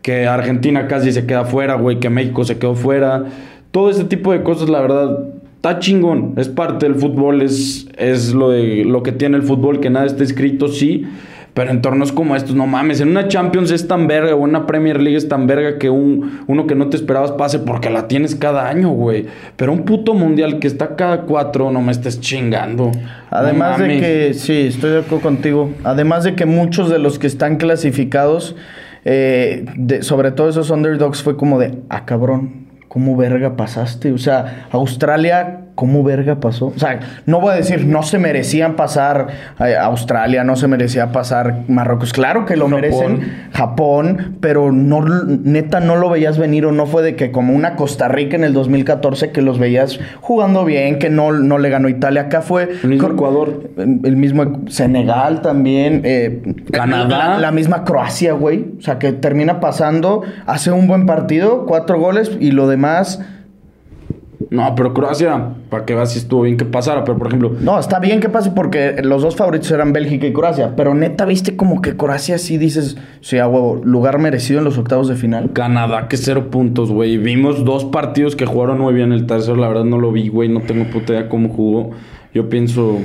[0.01, 1.99] Que Argentina casi se queda fuera, güey.
[1.99, 3.25] Que México se quedó fuera.
[3.71, 6.33] Todo ese tipo de cosas, la verdad, está chingón.
[6.37, 7.41] Es parte del fútbol.
[7.41, 9.79] Es, es lo, de, lo que tiene el fútbol.
[9.79, 11.05] Que nada está escrito, sí.
[11.53, 13.01] Pero en torneos como estos, no mames.
[13.01, 14.33] En una Champions es tan verga.
[14.35, 17.31] O en una Premier League es tan verga que un, uno que no te esperabas
[17.33, 19.25] pase porque la tienes cada año, güey.
[19.55, 22.91] Pero un puto mundial que está cada cuatro, no me estés chingando.
[23.29, 25.69] Además No de que, sí, estoy de acuerdo contigo.
[25.83, 28.55] Además de que muchos de los que están clasificados,
[29.05, 34.11] eh, de- sobre todo esos underdogs, fue como de, ah, cabrón, ¿cómo verga pasaste?
[34.11, 36.67] O sea, Australia, ¿cómo verga pasó?
[36.75, 39.27] O sea, no voy a decir, no se merecían pasar
[39.61, 42.11] eh, Australia, no se merecía pasar Marruecos.
[42.11, 42.81] Claro que lo Japón.
[42.81, 47.53] merecen, Japón, pero no, neta no lo veías venir o no fue de que como
[47.53, 51.69] una Costa Rica en el 2014 que los veías jugando bien, que no, no le
[51.69, 52.23] ganó Italia.
[52.23, 53.69] Acá fue El mismo Ecuador.
[53.77, 56.01] el mismo Senegal también.
[56.03, 56.41] eh,
[56.73, 57.29] Canadá.
[57.29, 58.65] La, la misma Croacia, güey.
[58.79, 63.21] O sea, que termina pasando, hace un buen partido, cuatro goles y lo demás.
[64.51, 67.03] No, pero Croacia, para que veas si estuvo bien que pasara.
[67.03, 70.33] Pero por ejemplo, No, está bien que pase porque los dos favoritos eran Bélgica y
[70.33, 70.73] Croacia.
[70.75, 74.77] Pero neta, viste como que Croacia sí dices, sí, a huevo, lugar merecido en los
[74.77, 75.51] octavos de final.
[75.53, 77.17] Canadá, que cero puntos, güey.
[77.17, 79.11] Vimos dos partidos que jugaron muy bien.
[79.11, 80.49] El tercero, la verdad, no lo vi, güey.
[80.49, 81.91] No tengo puta idea cómo jugó.
[82.33, 82.97] Yo pienso,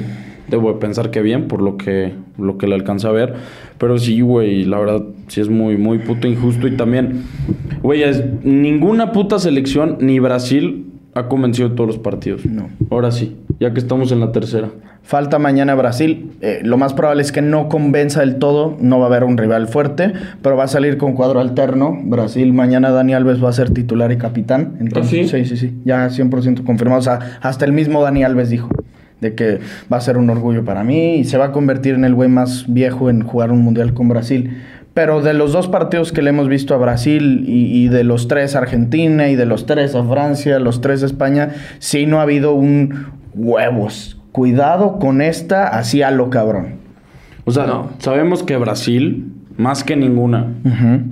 [0.49, 3.35] debo de pensar que bien, por lo que, lo que le alcanza a ver.
[3.77, 6.67] Pero sí, güey, la verdad, sí es muy, muy puto injusto.
[6.67, 7.25] Y también,
[7.83, 12.45] güey, es, ninguna puta selección, ni Brasil, ha convencido todos los partidos.
[12.47, 12.69] No.
[12.91, 14.71] Ahora sí, ya que estamos en la tercera.
[15.03, 16.33] Falta mañana Brasil.
[16.41, 18.77] Eh, lo más probable es que no convenza del todo.
[18.81, 21.99] No va a haber un rival fuerte, pero va a salir con cuadro alterno.
[22.05, 24.77] Brasil mañana Dani Alves va a ser titular y capitán.
[24.81, 25.45] Entonces, ¿Ah, sí?
[25.45, 25.75] sí, sí, sí.
[25.85, 27.01] Ya 100% confirmado.
[27.01, 28.71] O sea, hasta el mismo Dani Alves dijo
[29.21, 29.59] de que
[29.93, 32.29] va a ser un orgullo para mí y se va a convertir en el güey
[32.29, 34.63] más viejo en jugar un mundial con Brasil.
[34.95, 38.29] Pero de los dos partidos que le hemos visto a Brasil y, y de los
[38.29, 42.21] tres a Argentina y de los tres a Francia, los tres a España, sí no
[42.21, 44.21] ha habido un huevos.
[44.33, 46.77] Cuidado con esta, así a lo cabrón.
[47.45, 47.91] O sea, No.
[47.99, 50.53] sabemos que Brasil, más que ninguna,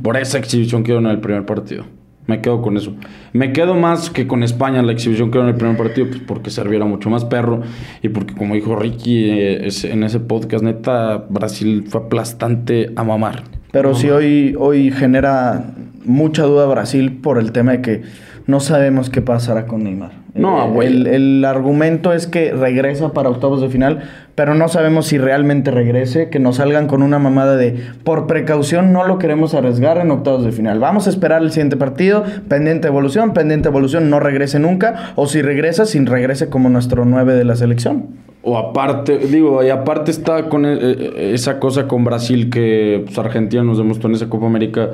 [0.03, 1.85] por esa exhibición que dieron en el primer partido.
[2.27, 2.95] Me quedo con eso.
[3.33, 6.07] Me quedo más que con España en la exhibición que dieron en el primer partido,
[6.09, 7.63] pues porque serviera mucho más perro.
[8.01, 13.03] Y porque, como dijo Ricky eh, es- en ese podcast, neta, Brasil fue aplastante a
[13.03, 13.43] mamar.
[13.73, 15.65] Pero sí hoy, hoy genera
[16.05, 18.03] mucha duda Brasil por el tema de que
[18.47, 20.13] no sabemos qué pasará con Neymar.
[20.35, 20.87] No, Eh.
[20.87, 24.03] El, el argumento es que regresa para octavos de final,
[24.35, 28.93] pero no sabemos si realmente regrese, que nos salgan con una mamada de por precaución
[28.93, 30.79] no lo queremos arriesgar en octavos de final.
[30.79, 35.43] Vamos a esperar el siguiente partido, pendiente evolución, pendiente evolución, no regrese nunca, o si
[35.43, 38.07] regresa, sin regrese como nuestro 9 de la selección.
[38.43, 43.17] O aparte, digo, y aparte está con eh, eh, esa cosa con Brasil que pues,
[43.19, 44.91] Argentina nos demostró en esa Copa América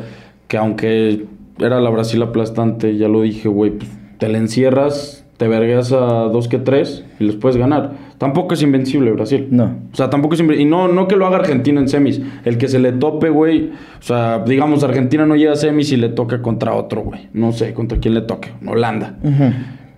[0.49, 1.25] que aunque
[1.59, 6.29] era la Brasil aplastante, ya lo dije, güey, pues te la encierras, te vergueas a
[6.29, 7.93] dos que tres y les puedes ganar.
[8.19, 9.49] Tampoco es invencible Brasil.
[9.51, 9.77] No.
[9.93, 10.67] O sea, tampoco es invencible.
[10.67, 12.21] Y no, no que lo haga Argentina en semis.
[12.45, 13.71] El que se le tope, güey.
[13.99, 17.29] O sea, digamos, Argentina no llega a semis y le toca contra otro, güey.
[17.33, 18.51] No sé, contra quién le toque.
[18.67, 19.17] Holanda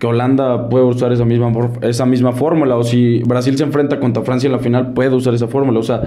[0.01, 2.75] que Holanda puede usar esa misma, esa misma fórmula.
[2.75, 5.77] O si Brasil se enfrenta contra Francia en la final, puede usar esa fórmula.
[5.77, 6.01] O sea,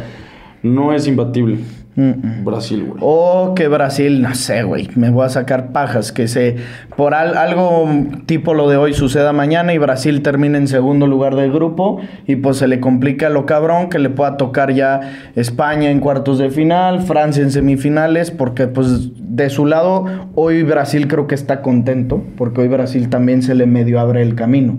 [0.64, 1.58] no es imbatible
[1.96, 2.98] Brasil, güey.
[3.00, 6.56] O que Brasil, no sé, güey, me voy a sacar pajas, que se
[6.96, 7.88] por al- algo
[8.26, 12.36] tipo lo de hoy suceda mañana y Brasil termine en segundo lugar del grupo y
[12.36, 15.00] pues se le complica lo cabrón que le pueda tocar ya
[15.36, 21.06] España en cuartos de final, Francia en semifinales, porque pues de su lado hoy Brasil
[21.06, 24.78] creo que está contento, porque hoy Brasil también se le medio abre el camino.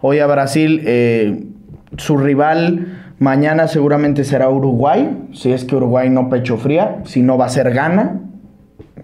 [0.00, 1.44] Hoy a Brasil, eh,
[1.96, 2.86] su rival
[3.18, 7.50] mañana seguramente será Uruguay, si es que Uruguay no pecho fría, si no va a
[7.50, 8.20] ser gana,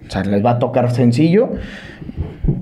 [0.07, 1.51] o sea, les va a tocar sencillo.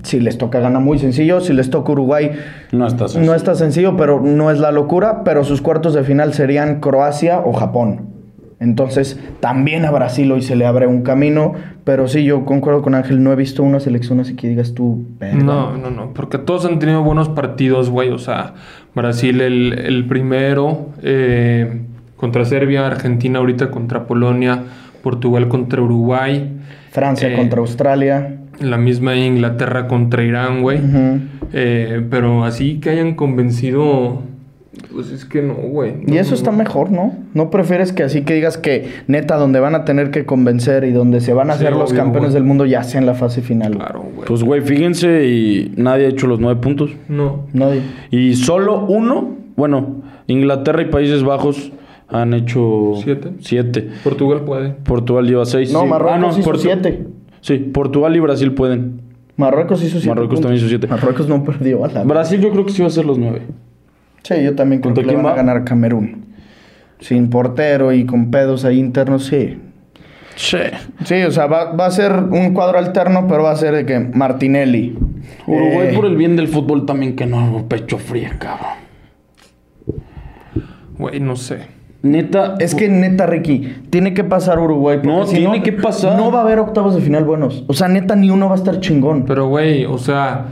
[0.02, 2.32] Si les toca gana muy sencillo, si les toca Uruguay
[2.72, 3.30] No está sencillo.
[3.30, 7.40] no está sencillo, pero no es la locura, pero sus cuartos de final serían Croacia
[7.40, 8.18] o Japón.
[8.60, 11.52] Entonces, también a Brasil hoy se le abre un camino,
[11.84, 15.04] pero sí, yo concuerdo con Ángel, no he visto una selección así que digas tú.
[15.20, 18.10] No, no, no, porque todos han tenido buenos partidos, güey.
[18.10, 18.54] O sea,
[18.98, 21.80] Brasil el, el primero eh,
[22.16, 24.64] contra Serbia, Argentina ahorita contra Polonia,
[25.02, 26.52] Portugal contra Uruguay.
[26.90, 28.38] Francia Eh, contra Australia.
[28.60, 30.80] La misma Inglaterra contra Irán, güey.
[31.52, 34.22] Eh, pero así que hayan convencido.
[34.92, 35.94] Pues es que no, güey.
[36.06, 36.58] Y eso no, está no.
[36.58, 37.12] mejor, ¿no?
[37.34, 40.92] ¿No prefieres que así que digas que neta donde van a tener que convencer y
[40.92, 42.34] donde se van a Sí, hacer los obvio, campeones güey.
[42.40, 43.76] del mundo ya sea en la fase final?
[43.76, 44.26] Claro, güey.
[44.26, 46.90] Pues, güey, fíjense y nadie ha hecho los nueve puntos.
[47.08, 47.46] no.
[47.52, 47.82] Nadie.
[48.10, 51.72] Y solo uno, bueno, Inglaterra y Países Bajos
[52.08, 53.30] han hecho ¿Siete?
[53.40, 53.88] siete.
[54.04, 54.70] Portugal puede.
[54.70, 55.72] Portugal lleva seis.
[55.72, 55.86] No, sí.
[55.88, 57.06] Marruecos hizo Portu- siete.
[57.40, 59.02] Sí, Portugal y Brasil pueden.
[59.36, 60.08] Marruecos hizo siete.
[60.08, 60.42] Marruecos puntos.
[60.42, 60.86] también hizo siete.
[60.88, 63.42] Marruecos no perdió a la Brasil yo creo que sí va a ser los nueve.
[64.22, 66.26] Sí, yo también creo ¿Contra que le van a ganar a Camerún.
[67.00, 69.58] Sin portero y con pedos ahí internos, sí.
[70.36, 70.58] Sí.
[71.04, 73.86] Sí, o sea, va, va a ser un cuadro alterno, pero va a ser de
[73.86, 74.96] que Martinelli.
[75.46, 78.88] Uruguay eh, por el bien del fútbol también que no hago pecho fría, cabrón.
[80.98, 81.78] Güey, no sé.
[82.02, 82.54] Neta.
[82.60, 84.98] Es que neta, Ricky, tiene que pasar Uruguay.
[84.98, 86.16] porque No, si tiene que pasar.
[86.16, 87.64] No va a haber octavos de final buenos.
[87.66, 89.24] O sea, neta, ni uno va a estar chingón.
[89.24, 90.46] Pero, güey, o sea,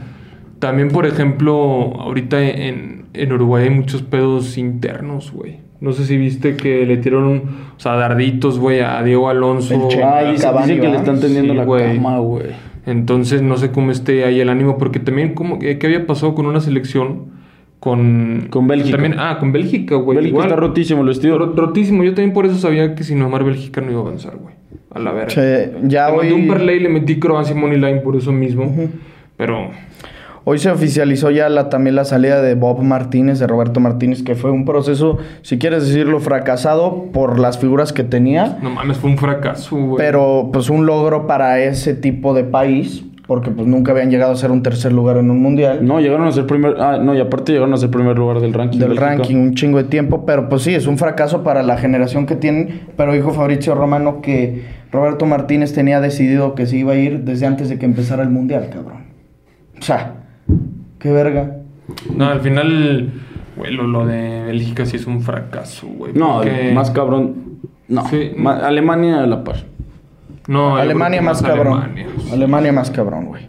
[0.59, 5.57] también, por ejemplo, ahorita en, en Uruguay hay muchos pedos internos, güey.
[5.79, 7.37] No sé si viste que le tiraron,
[7.75, 9.75] o sea, darditos, güey, a Diego Alonso.
[10.03, 11.95] Ay, dice, Cavani, dice que le están tendiendo Sí, la güey.
[11.97, 12.45] cama, güey.
[12.87, 16.33] Entonces, no sé cómo esté ahí el ánimo, porque también, como, ¿qué qué había pasado
[16.33, 17.37] con una selección?
[17.79, 18.47] Con...
[18.49, 18.97] Con Bélgica.
[18.97, 20.15] También, ah, con Bélgica, güey.
[20.15, 20.47] Bélgica igual.
[20.47, 21.37] está rotísimo el vestido.
[21.37, 22.03] Ro- rotísimo.
[22.03, 24.55] Yo también por eso sabía que sin mamar Bélgica no iba a avanzar, güey.
[24.89, 25.27] A la verga.
[25.27, 28.73] Che, ya hoy, mandé un parlay y le metí Croacia Money Line por eso mismo.
[29.35, 29.69] Pero
[30.49, 34.33] hoy se oficializó ya la, también la salida de Bob Martínez, de Roberto Martínez, que
[34.33, 38.57] fue un proceso, si quieres decirlo, fracasado por las figuras que tenía.
[38.61, 39.97] no mames, fue un fracaso, güey.
[39.97, 44.35] Pero pues un logro para ese tipo de país, porque pues nunca habían llegado a
[44.37, 45.85] ser un tercer lugar en un mundial.
[45.85, 46.77] No, llegaron a ser primer.
[46.79, 48.79] Ah, no, y aparte llegaron a ser primer lugar del ranking.
[48.79, 52.25] del ranking un chingo de tiempo, pero pues sí, es un fracaso para la generación
[52.25, 56.95] que tienen, pero dijo Fabrizio Romano que Roberto Martínez tenía decidido que se iba a
[56.95, 59.07] ir desde antes de que empezara el mundial, cabrón.
[59.77, 60.23] O sea,
[60.99, 61.57] qué verga.
[62.15, 63.09] No, al final,
[63.55, 66.13] güey, lo, lo de Bélgica sí es un fracaso, güey.
[66.13, 67.59] No, porque- más cabrón.
[67.87, 68.07] No.
[68.09, 68.31] Sí.
[68.35, 69.57] Ma- Alemania a la par.
[70.47, 71.79] No, Alemania más cabrón.
[71.81, 72.07] Alemania.
[72.31, 73.47] Alemania más cabrón, güey.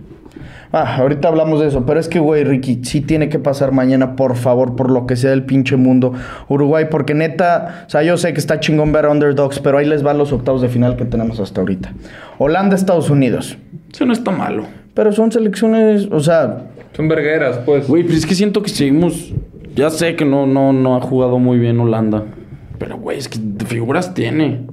[0.70, 4.16] Ah, ahorita hablamos de eso, pero es que, güey, Ricky, sí tiene que pasar mañana,
[4.16, 6.12] por favor, por lo que sea del pinche mundo.
[6.48, 10.02] Uruguay, porque neta, o sea, yo sé que está chingón ver underdogs, pero ahí les
[10.02, 11.92] van los octavos de final que tenemos hasta ahorita.
[12.36, 13.56] Holanda, Estados Unidos.
[13.90, 14.64] Eso no está malo.
[14.92, 17.86] Pero son selecciones, o sea, Son vergueras, pues.
[17.86, 19.32] Güey, pero es que siento que seguimos.
[19.74, 22.24] Ya sé que no, no, no ha jugado muy bien Holanda.
[22.78, 24.66] Pero, güey, es que figuras tiene.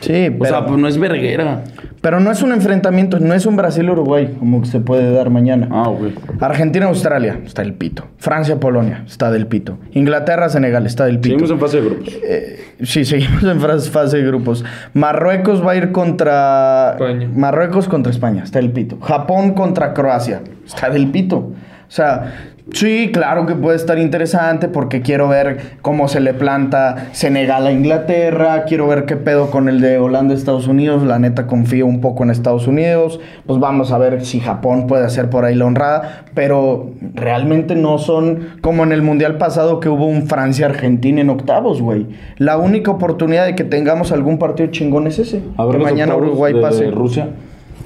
[0.00, 1.62] Sí, O pero, sea, pues no es verguera.
[2.00, 5.68] pero no es un enfrentamiento, no es un Brasil-Uruguay, como que se puede dar mañana.
[5.70, 6.12] Ah, güey.
[6.40, 8.06] Argentina-Australia, está del pito.
[8.18, 9.78] Francia-Polonia, está del pito.
[9.92, 11.34] Inglaterra-Senegal, está del pito.
[11.38, 12.18] Seguimos en fase de grupos.
[12.24, 14.64] Eh, sí, seguimos en fase, fase de grupos.
[14.94, 16.92] Marruecos va a ir contra.
[16.92, 17.28] España.
[17.34, 18.98] Marruecos contra España, está del pito.
[19.00, 21.36] Japón contra Croacia, está del pito.
[21.38, 22.34] O sea,
[22.72, 27.72] sí, claro que puede estar interesante porque quiero ver cómo se le planta Senegal a
[27.72, 28.64] Inglaterra.
[28.64, 31.02] Quiero ver qué pedo con el de Holanda, Estados Unidos.
[31.02, 33.20] La neta confío un poco en Estados Unidos.
[33.46, 36.24] Pues vamos a ver si Japón puede hacer por ahí la honrada.
[36.34, 41.82] Pero realmente no son como en el mundial pasado que hubo un Francia-Argentina en octavos,
[41.82, 42.06] güey.
[42.38, 45.42] La única oportunidad de que tengamos algún partido chingón es ese.
[45.56, 46.90] A ver, que mañana Uruguay de pase.
[46.90, 47.28] Rusia.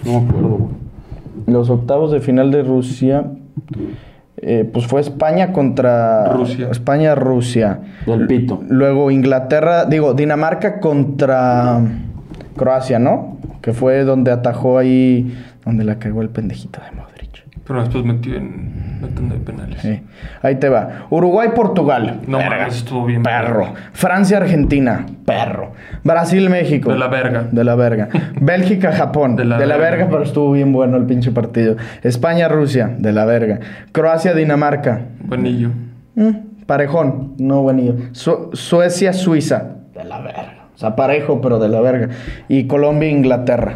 [0.05, 0.85] No me acuerdo, güey.
[1.47, 3.25] Los octavos de final de Rusia.
[4.47, 6.69] Eh, pues fue España contra Rusia.
[6.71, 7.81] España-Rusia.
[8.05, 8.63] Del pito.
[8.69, 11.81] Luego Inglaterra, digo, Dinamarca contra
[12.55, 13.39] Croacia, ¿no?
[13.63, 17.14] Que fue donde atajó ahí, donde la cagó el pendejito de Modric.
[17.67, 19.81] Pero después metió en la tanda de penales.
[19.81, 20.01] Sí.
[20.43, 21.07] Ahí te va.
[21.11, 22.21] Uruguay-Portugal.
[22.27, 23.23] No mames, estuvo bien.
[23.23, 23.73] Perro.
[23.93, 25.07] Francia-Argentina.
[25.25, 25.73] Perro.
[26.05, 26.93] Brasil-México.
[26.93, 27.47] De la verga.
[27.51, 28.09] De la verga.
[28.41, 29.37] Bélgica-Japón.
[29.37, 30.09] De De la, la verga.
[30.11, 31.77] pero estuvo bien bueno el pinche partido.
[32.03, 32.95] España-Rusia.
[32.99, 33.61] De la verga.
[33.93, 35.01] Croacia-Dinamarca.
[35.23, 35.71] Buenillo.
[36.17, 37.33] Mm, parejón.
[37.39, 37.95] No buenillo.
[38.13, 39.77] Su- Suecia-Suiza.
[39.95, 40.67] De la verga.
[40.75, 42.09] O sea, parejo, pero de la verga.
[42.49, 43.75] Y Colombia-Inglaterra.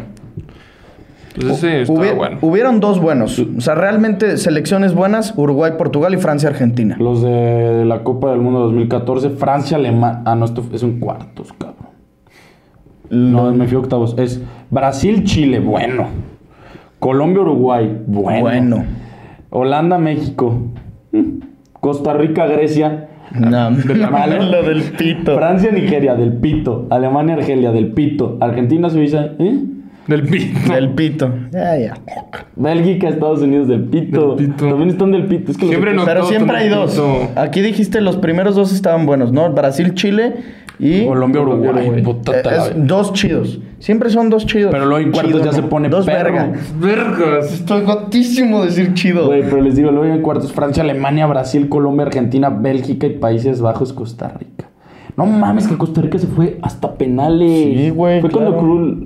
[1.39, 2.37] Pues Hubi- bueno.
[2.41, 3.39] Hubieron dos buenos.
[3.39, 5.33] O sea, realmente selecciones buenas.
[5.37, 6.95] Uruguay-Portugal y Francia-Argentina.
[6.99, 10.21] Los de la Copa del Mundo 2014, Francia, Alemania.
[10.25, 11.89] Ah, no, esto es un cuartos, cabrón.
[13.09, 14.15] No, me fui octavos.
[14.17, 16.07] Es Brasil, Chile, bueno.
[16.99, 18.41] Colombia, Uruguay, bueno.
[18.41, 18.83] Bueno.
[19.49, 20.53] Holanda, México.
[21.11, 21.39] Mm.
[21.79, 23.07] Costa Rica, Grecia.
[23.33, 23.71] No,
[24.11, 24.43] malo.
[24.51, 25.35] lo del pito.
[25.35, 26.87] Francia, Nigeria, del pito.
[26.89, 28.37] Alemania, Argelia, del pito.
[28.41, 29.59] Argentina, Suiza, ¿eh?
[30.09, 30.73] Del pito.
[30.73, 31.31] Del pito.
[31.51, 31.93] Ya, ya.
[32.55, 34.35] Bélgica, Estados Unidos, del pito.
[34.35, 34.67] Del pito.
[34.67, 35.51] También están del pito.
[35.51, 36.91] Es que los Siempre no- Pero siempre hay dos.
[36.91, 37.29] pito.
[37.35, 39.51] Aquí dijiste los primeros dos estaban buenos, ¿no?
[39.53, 40.33] Brasil, Chile
[40.81, 41.91] Y Colombia, Uruguay.
[41.93, 43.59] Eh, es dos chidos.
[43.79, 44.71] Siempre son dos chidos.
[44.71, 46.31] Pero luego en cuartos Chido, ya se pone Dos perro.
[46.33, 46.53] verga.
[46.79, 47.51] Vergas.
[47.53, 49.27] Estoy gotísimo decir chido.
[49.27, 53.59] Güey, pero les digo, luego en cuartos Francia, Alemania, Brasil, Colombia, Argentina, Bélgica y Países
[53.61, 54.69] Bajos, Costa Rica.
[55.17, 57.51] No mames, que Costa Rica se fue hasta penales.
[57.77, 58.97] Sí, güey, Fue cuando claro.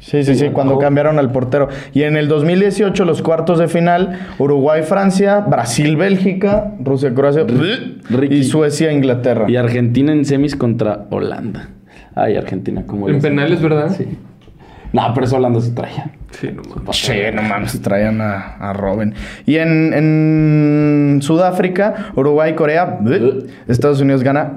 [0.00, 1.68] Sí, sí, sí, cuando cambiaron al portero.
[1.92, 7.46] Y en el 2018, los cuartos de final, Uruguay-Francia, Brasil-Bélgica, Rusia-Croacia
[8.30, 9.46] y Suecia-Inglaterra.
[9.48, 11.70] Y Argentina en semis contra Holanda.
[12.14, 13.94] Ay, Argentina, como En penales, ¿verdad?
[13.96, 14.06] Sí.
[14.92, 16.10] No, pero eso Holanda se traía.
[16.30, 16.96] Sí, no mames.
[16.96, 19.14] Sí, no mames, traían a, a Robin.
[19.44, 23.00] Y en, en Sudáfrica, Uruguay-Corea,
[23.68, 24.52] Estados Unidos gana,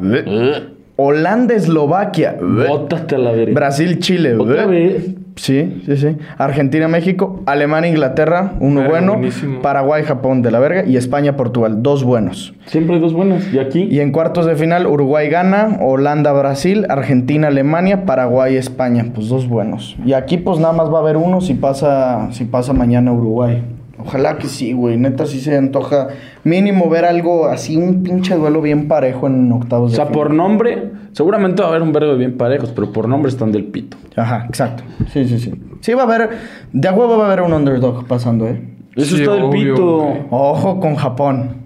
[1.00, 3.54] Holanda-Eslovaquia, Bótate a la verga.
[3.54, 5.16] Brasil-Chile, Otra vez.
[5.36, 6.18] Sí, sí, sí.
[6.38, 9.14] Argentina-México, Alemania-Inglaterra, uno Verga, bueno.
[9.14, 9.62] buenísimo.
[9.62, 10.84] Paraguay-Japón de la verga.
[10.86, 12.54] Y España-Portugal, dos buenos.
[12.66, 13.54] Siempre hay dos buenas.
[13.54, 13.88] Y aquí.
[13.90, 19.06] Y en cuartos de final, Uruguay gana, Holanda-Brasil, Argentina-Alemania, Paraguay-España.
[19.16, 19.96] Pues dos buenos.
[20.06, 23.64] Y aquí pues nada más va a haber uno si pasa, si pasa mañana Uruguay.
[24.00, 24.98] Ojalá que sí, güey.
[24.98, 26.08] Neta sí se antoja
[26.44, 30.18] mínimo ver algo así, un pinche duelo bien parejo en octavos O de sea, final.
[30.18, 33.52] por nombre, seguramente va a haber un verbo de bien parejos, pero por nombre están
[33.52, 33.98] del pito.
[34.16, 34.84] Ajá, exacto.
[35.12, 35.54] Sí, sí, sí.
[35.82, 36.30] Sí va a haber,
[36.72, 38.62] de a huevo va a haber un underdog pasando, ¿eh?
[38.96, 39.98] Eso Sí, está del obvio, pito.
[40.00, 40.18] güey.
[40.32, 41.58] Ojo con Japón,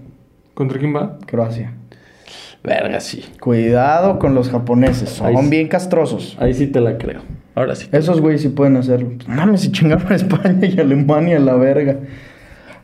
[0.54, 1.18] ¿Contra quién va?
[1.26, 1.74] Croacia.
[2.64, 3.22] Verga, sí.
[3.40, 6.34] Cuidado con los japoneses, son Ahí bien castrosos.
[6.40, 7.20] Ahí sí te la creo.
[7.54, 7.88] Ahora sí.
[7.92, 9.10] Esos güeyes sí pueden hacerlo.
[9.26, 11.98] Mames, si chingaron a España y Alemania, la verga.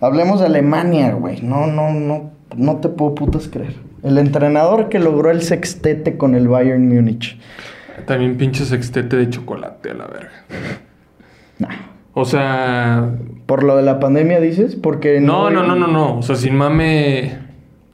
[0.00, 1.40] Hablemos de Alemania, güey.
[1.40, 3.74] No, no, no, no te puedo putas creer.
[4.02, 7.38] El entrenador que logró el sextete con el Bayern Múnich.
[8.06, 10.44] También pinche sextete de chocolate a la verga.
[11.58, 11.68] Nah.
[12.12, 13.10] O sea.
[13.46, 14.76] ¿Por lo de la pandemia dices?
[14.76, 16.18] Porque No, no, no, no, no.
[16.18, 17.49] O sea, sin mame.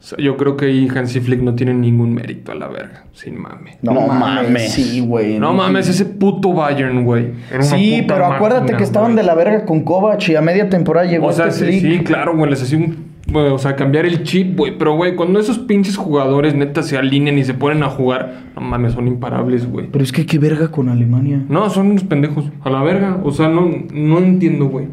[0.07, 3.07] O sea, yo creo que ahí Hansi Flick no tiene ningún mérito a la verga.
[3.12, 3.78] Sin mame.
[3.82, 4.44] No, No mames.
[4.44, 4.72] mames.
[4.72, 5.40] Sí, güey.
[5.40, 7.32] No mames, ese puto Bayern, güey.
[7.59, 11.11] Sí, pero acuérdate máquina, que estaban de la verga con Kovac y a media temporada
[11.11, 11.98] llegó O sea, este sí, Flick.
[11.98, 12.48] sí, claro, güey.
[12.48, 13.04] Les hacía un.
[13.32, 14.78] güey, o sea, cambiar el chip, güey.
[14.78, 18.61] Pero, güey, cuando esos pinches jugadores neta se alinean y se ponen a jugar, no
[18.62, 19.88] mames, son imparables, güey.
[19.90, 21.42] Pero es que qué verga con Alemania.
[21.48, 22.44] No, son unos pendejos.
[22.62, 23.18] A la verga.
[23.24, 24.86] O sea, no, no entiendo, güey.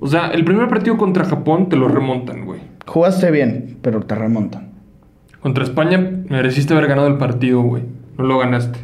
[0.00, 2.65] O sea, el primer partido contra Japón te lo remontan, güey.
[2.86, 4.70] Jugaste bien, pero te remontan.
[5.40, 7.82] Contra España mereciste haber ganado el partido, güey.
[8.16, 8.78] No lo ganaste.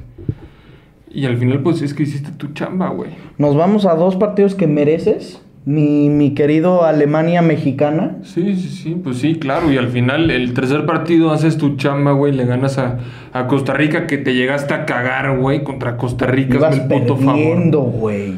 [1.10, 3.10] Y al final, pues es que hiciste tu chamba, güey.
[3.38, 5.42] Nos vamos a dos partidos que mereces.
[5.64, 8.16] Mi, mi querido Alemania mexicana.
[8.24, 9.70] Sí, sí, sí, pues sí, claro.
[9.70, 12.32] Y al final, el tercer partido haces tu chamba, güey.
[12.32, 12.98] Le ganas a,
[13.32, 15.62] a Costa Rica, que te llegaste a cagar, güey.
[15.62, 17.34] Contra Costa Rica, Ibas es el puto favor.
[17.34, 18.34] perdiendo, güey.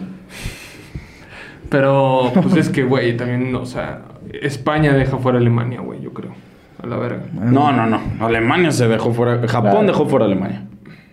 [1.70, 4.02] Pero, pues es que, güey, también, o sea,
[4.42, 6.32] España deja fuera a Alemania, güey, yo creo.
[6.82, 7.22] A la verga.
[7.32, 8.00] No, no, no.
[8.20, 9.38] Alemania se dejó fuera.
[9.48, 9.86] Japón Claro.
[9.86, 10.66] dejó fuera a Alemania.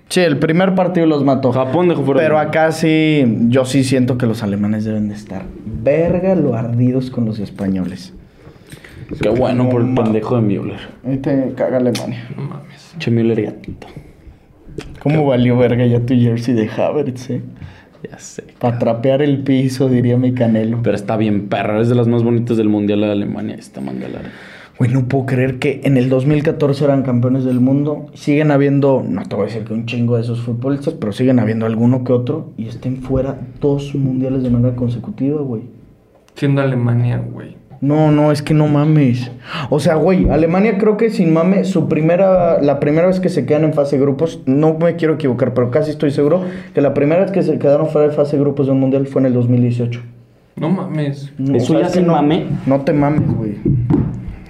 [0.09, 1.53] Sí, el primer partido los mató.
[1.53, 5.43] Japón dejó fuera Pero acá sí, yo sí siento que los alemanes deben de estar
[5.65, 8.13] verga lo ardidos con los españoles.
[9.21, 10.79] Qué bueno por el pendejo de Müller.
[11.05, 12.27] Ahí te caga Alemania.
[12.35, 12.95] No mames.
[12.97, 13.87] Che, Müller gatito.
[15.01, 17.41] ¿Cómo valió verga ya tu jersey de Havertz, eh?
[18.09, 18.43] Ya sé.
[18.59, 20.79] Para trapear el piso, diría mi canelo.
[20.83, 21.79] Pero está bien perra.
[21.81, 23.55] Es de las más bonitas del mundial de Alemania.
[23.55, 24.31] Esta manga larga.
[24.77, 28.07] Güey, no puedo creer que en el 2014 eran campeones del mundo.
[28.15, 31.39] Siguen habiendo, no te voy a decir que un chingo de esos futbolistas, pero siguen
[31.39, 32.53] habiendo alguno que otro.
[32.57, 35.63] Y estén fuera dos mundiales de manera consecutiva, güey.
[36.33, 37.60] Siendo Alemania, güey.
[37.81, 39.31] No, no, es que no mames.
[39.71, 43.45] O sea, güey, Alemania creo que sin mame, su primera, la primera vez que se
[43.47, 46.43] quedan en fase de grupos, no me quiero equivocar, pero casi estoy seguro
[46.75, 49.07] que la primera vez que se quedaron fuera de fase de grupos de un mundial
[49.07, 49.99] fue en el 2018.
[50.57, 51.33] No mames.
[51.39, 52.45] No, ¿Eso ya es sin no, mame?
[52.67, 53.55] No te mames, güey.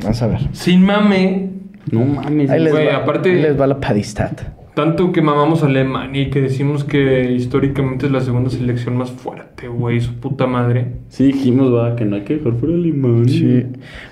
[0.04, 0.40] Vas a ver.
[0.52, 1.52] Sin mame.
[1.90, 2.50] No mames.
[2.50, 4.42] Ahí les, Güey, va, aparte- ahí les va la padistat.
[4.82, 9.12] Tanto que mamamos a Alemania y que decimos que históricamente es la segunda selección más
[9.12, 10.02] fuerte, güey.
[10.02, 10.94] Su puta madre.
[11.10, 13.32] Sí, dijimos, va, que no hay que dejar fuera Alemania.
[13.32, 13.68] Sí.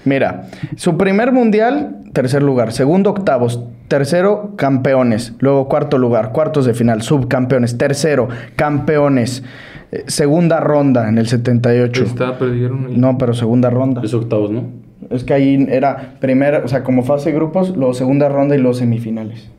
[0.06, 2.72] Mira, su primer mundial, tercer lugar.
[2.72, 3.64] Segundo, octavos.
[3.88, 5.34] Tercero, campeones.
[5.40, 7.80] Luego, cuarto lugar, cuartos de final, subcampeones.
[7.80, 9.44] Tercero, campeones.
[9.92, 12.04] Eh, segunda ronda en el 78.
[12.04, 12.86] Ahí está, perdieron.
[12.86, 12.94] ahí.
[12.96, 14.04] No, pero segunda ronda.
[14.04, 14.66] Es octavos, ¿no?
[15.10, 18.60] Es que ahí era primera, o sea, como fase de grupos, luego segunda ronda y
[18.60, 19.50] luego semifinales.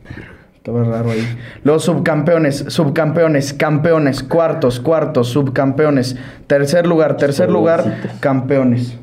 [0.60, 1.26] Estaba raro ahí.
[1.64, 8.98] Luego subcampeones, subcampeones, campeones, cuartos, cuartos, subcampeones, tercer lugar, tercer lugar, campeones.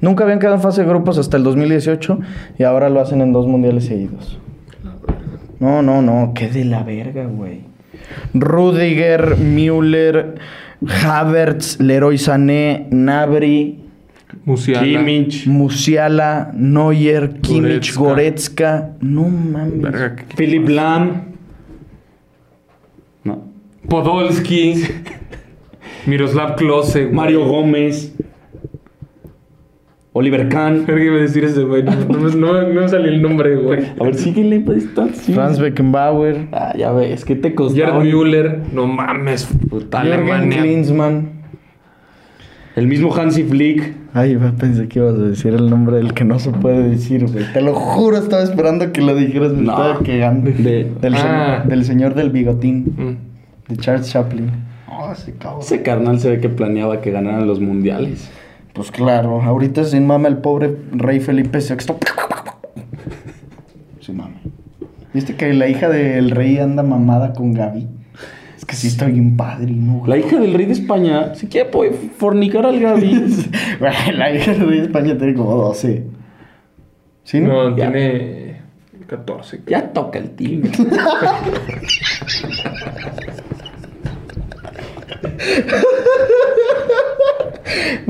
[0.00, 2.18] Nunca habían quedado en fase de grupos hasta el 2018
[2.58, 4.40] y ahora lo hacen en dos mundiales seguidos.
[5.60, 7.60] No, no, no, qué de la verga, güey.
[8.34, 10.40] Rudiger, Müller,
[11.06, 13.89] Havertz, Leroy Sané, Nabri,
[14.44, 14.82] Musiala.
[14.86, 15.46] Kimmich.
[15.46, 18.00] Musiala, Neuer, Kimmich, Goretzka.
[18.00, 18.90] Goretzka.
[19.00, 19.80] No mames.
[19.82, 21.22] Verga, ¿qué- qué- Philip Lam.
[23.88, 24.84] Podolski.
[26.06, 27.04] Miroslav Klose.
[27.04, 27.12] güey.
[27.14, 28.14] Mario Gómez.
[30.12, 30.84] Oliver Kahn.
[30.86, 31.82] Verga, iba a decir ese, güey.
[31.82, 33.80] No, no, me- no, no me salió el nombre, güey.
[33.98, 34.86] A ver, síguele, pues
[35.22, 35.32] sí.
[35.32, 36.48] Franz Beckenbauer.
[36.52, 37.76] Ah, ya ves, ¿qué te costó?
[37.76, 38.60] Gerd Müller.
[38.72, 39.46] No mames.
[39.68, 40.60] Puta Jürgen Alemania.
[40.62, 41.39] Klinsmann.
[42.80, 43.92] El mismo Hansi Flick.
[44.14, 47.44] Ay, pensé que ibas a decir el nombre del que no se puede decir, güey.
[47.52, 49.52] Te lo juro, estaba esperando que lo dijeras.
[49.52, 49.72] Me No.
[49.72, 50.50] estaba quedando.
[50.50, 51.18] De- del, Ah.
[51.18, 52.94] señor, del señor del bigotín.
[52.96, 53.70] Mm.
[53.70, 54.50] De Charles Chaplin.
[54.90, 55.60] Oh, ese cabrón.
[55.60, 58.30] Ese carnal se ve que planeaba que ganaran los mundiales.
[58.72, 61.76] Pues claro, ahorita sin mama el pobre rey Felipe VI.
[64.00, 64.36] Sin mama.
[65.12, 67.88] ¿Viste que la hija del rey anda mamada con Gaby?
[68.70, 70.10] Que sí está bien padrino, güey.
[70.10, 73.48] La hija del rey de España, si quiere puede fornicar al Gaby.
[74.14, 76.06] La hija del rey de España tiene como 12.
[77.24, 77.70] ¿Sí, no?
[77.70, 77.90] No, Ya.
[77.90, 78.60] tiene
[79.08, 79.62] 14.
[79.66, 80.70] ya toca el timbre.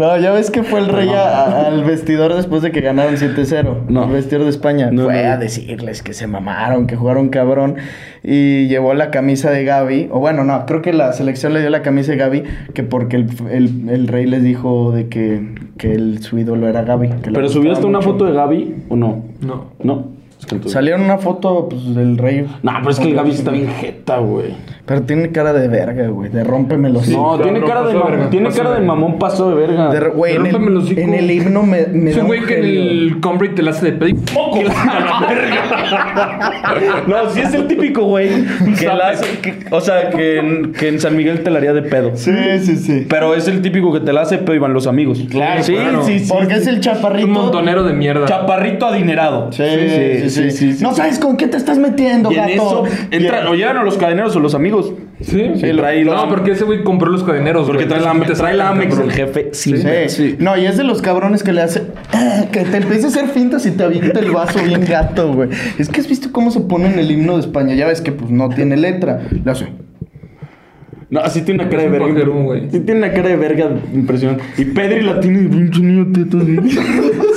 [0.00, 3.84] No, ya ves que fue el rey a- al vestidor después de que ganaron 7-0.
[3.88, 4.04] No.
[4.04, 4.88] El vestidor de España.
[4.90, 5.32] No, fue no.
[5.32, 7.76] a decirles que se mamaron, que jugaron cabrón.
[8.24, 10.08] Y llevó la camisa de Gaby.
[10.10, 12.42] O bueno, no, creo que la selección le dio la camisa de Gaby.
[12.72, 16.82] Que porque el, el- el rey les dijo de que, que el, su ídolo era
[16.82, 17.08] Gaby.
[17.08, 19.22] que ¿Pero gustaba subiste una foto de Gaby o no?
[19.42, 19.66] No.
[19.82, 20.19] No.
[20.40, 22.46] Es que entonces- Salieron una foto pues, del rey.
[22.62, 24.54] No, pero es que el Gaby está bien jeta, güey.
[24.86, 26.30] Pero tiene cara de verga, güey.
[26.30, 29.54] De rómpeme los No, claro, tiene cara de verga, Tiene cara de mamón paso de
[29.54, 29.90] verga.
[29.92, 32.64] De- Güey, en, el- en el himno me, me Ese da güey un que en
[32.64, 34.58] el Combrate te la hace de pedo y ¡poco!
[34.58, 37.02] a la verga.
[37.06, 38.30] No, sí es el típico güey
[38.78, 41.72] que la hace, que- o sea, que en, que en San Miguel te la haría
[41.72, 42.12] de pedo.
[42.14, 43.06] Sí, sí, sí.
[43.08, 45.20] Pero es el típico que te la hace de pedo y van los amigos.
[45.30, 46.02] Claro, sí, claro.
[46.04, 46.26] sí, sí.
[46.32, 47.26] Porque es el chaparrito.
[47.28, 48.26] Un montonero de mierda.
[48.26, 49.52] Chaparrito adinerado.
[49.52, 49.88] Sí, sí,
[50.22, 50.82] sí, sí, sí.
[50.82, 52.52] No sabes con qué te estás metiendo, Y en gato.
[52.52, 54.92] eso entran, o llegan a los cadeneros o los amigos.
[55.20, 57.66] Sí, Sí, trae No, porque ese güey compró los cadeneros.
[57.66, 58.00] Porque güey.
[58.00, 59.48] trae la, te trae la Amex, el jefe.
[59.52, 59.74] Sí,
[60.08, 60.36] Sí.
[60.38, 61.82] No, y es de los cabrones que le hace.
[62.12, 65.50] "Ah", Que te empieza a hacer fintas y te avienta el vaso bien gato, güey.
[65.78, 67.74] Es que has visto cómo se pone en el himno de España.
[67.74, 69.20] Ya ves que pues no tiene letra.
[69.44, 69.66] Le hace.
[71.10, 72.68] No, sí tiene una cara de verga.
[72.70, 74.44] Sí tiene una cara de verga impresionante.
[74.58, 76.38] Y Pedri la tiene de pinche niño teto.
[76.38, 76.56] así.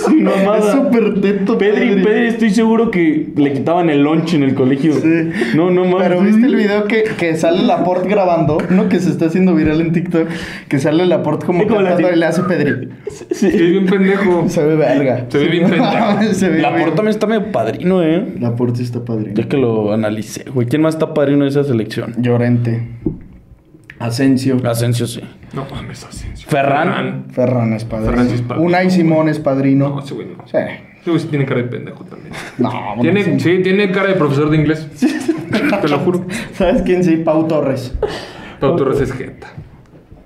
[0.07, 0.59] Sin mamada.
[0.59, 2.03] Es súper teto, Pedri, Pedri.
[2.03, 4.93] Pedri, estoy seguro que le quitaban el lunch en el colegio.
[4.93, 5.29] Sí.
[5.55, 6.07] No, no mames.
[6.07, 8.89] Pero viste el video que, que sale Laporte grabando, ¿no?
[8.89, 10.27] Que se está haciendo viral en TikTok.
[10.67, 12.89] Que sale Laporte como Sí, como la y le hace Pedri.
[13.31, 14.49] Sí, es bien pendejo.
[14.49, 15.25] Se ve verga.
[15.29, 16.33] Se ve bien pendejo.
[16.33, 18.23] se ve La bien- porta también está medio padrino, eh.
[18.39, 19.33] Laporte sí está padrino.
[19.33, 20.67] Ya que lo analicé, güey.
[20.67, 22.13] ¿Quién más está padrino de esa selección?
[22.19, 22.83] Llorente.
[24.03, 24.57] Asensio.
[24.69, 25.21] Asensio, sí.
[25.53, 26.47] No mames, Asensio.
[26.49, 27.25] Ferran.
[27.31, 28.11] Ferran es padrino.
[28.11, 28.67] Ferran sí es padrino.
[28.67, 29.89] Unai Simón es padrino.
[29.89, 30.47] No, ese güey no.
[30.47, 30.57] Sí.
[31.01, 32.33] Ese güey sí tiene cara de pendejo también.
[32.57, 32.69] No,
[33.01, 33.39] Tiene, Unai Simón.
[33.39, 34.87] sí, tiene cara de profesor de inglés.
[35.81, 36.25] Te lo juro.
[36.53, 37.17] ¿Sabes quién sí?
[37.17, 37.93] Pau Torres.
[38.59, 39.47] Pau Torres es jeta.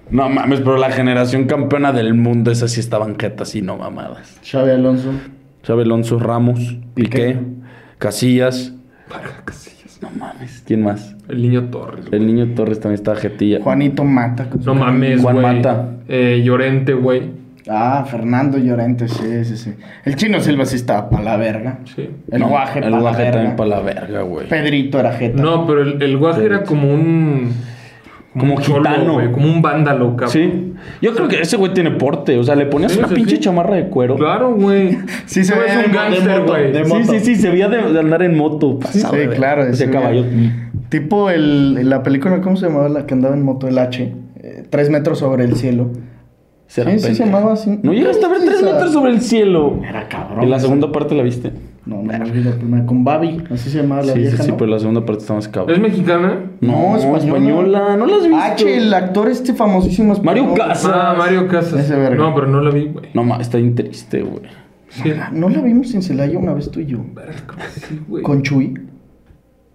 [0.10, 4.40] No mames, pero la generación campeona del mundo, esa sí estaban jetas y no mamadas.
[4.50, 5.12] Xavi Alonso.
[5.66, 7.40] Xabi Alonso, Ramos, Piqué, Piqué.
[7.98, 8.74] Casillas.
[9.10, 10.00] Para Casillas.
[10.02, 11.17] No mames, ¿quién más?
[11.30, 12.06] El niño Torres.
[12.10, 12.22] güey.
[12.22, 13.60] El niño Torres también estaba jetilla.
[13.62, 14.48] Juanito Mata.
[14.66, 15.56] No mames, Juan güey.
[15.56, 15.90] Mata.
[16.08, 17.38] Eh, Llorente, güey.
[17.70, 19.74] Ah, Fernando Llorente, sí, sí, sí.
[20.06, 21.80] El Chino Silva sí estaba para la verga.
[21.96, 22.10] Sí.
[22.32, 24.48] El No, Guaje El para la guaje también para la verga, güey.
[24.48, 25.42] Pedrito era jeta.
[25.42, 27.52] No, pero el, el guaje era como un.
[28.38, 29.14] Como un cholo, gitano.
[29.16, 30.30] güey, como un vándalo, cabrón.
[30.30, 30.74] Sí.
[31.02, 32.38] Yo creo que ese güey tiene porte.
[32.38, 33.42] O sea, le ponías Sí, una sí, pinche sí.
[33.42, 34.16] chamarra de cuero.
[34.16, 34.96] Claro, güey.
[35.26, 36.86] Sí, se Tú ve de un gángster, güey.
[36.86, 38.78] Sí, sí, sí, se veía de, de andar en moto.
[38.92, 39.64] Sí, Pasado de claro.
[39.64, 40.24] Ese sí, caballo.
[40.90, 42.90] Tipo el, la película, ¿cómo se llamaba?
[42.90, 44.14] La que andaba en moto, el H.
[44.40, 45.90] Eh, tres metros sobre el cielo.
[46.68, 47.80] Sí, sí se llamaba así.
[47.82, 49.80] No llegaste a ver tres Esa- metros sobre el cielo.
[49.88, 50.44] Era cabrón.
[50.44, 51.54] En la segunda parte la viste.
[51.86, 52.86] No, no, no vi la primera.
[52.86, 54.58] Con Babi, así se llamaba la sí, vieja, sí, sí, ¿no?
[54.58, 55.82] pero la segunda parte está más ¿Es cabrón.
[55.82, 56.42] mexicana?
[56.60, 57.96] No, española.
[57.96, 58.38] ¿No la has visto?
[58.38, 60.48] H, el actor este famosísimo español.
[60.48, 60.92] Mario Casas.
[60.94, 61.80] Ah, Mario Casas.
[61.80, 62.18] Ese verga.
[62.18, 63.06] No, pero no la vi, güey.
[63.14, 64.42] No, ma, está bien triste, güey.
[64.90, 65.14] Sí.
[65.32, 66.98] No la vimos en Celaya una vez tú y yo.
[67.14, 68.24] Verga, sí, güey.
[68.24, 68.74] Con Chuy.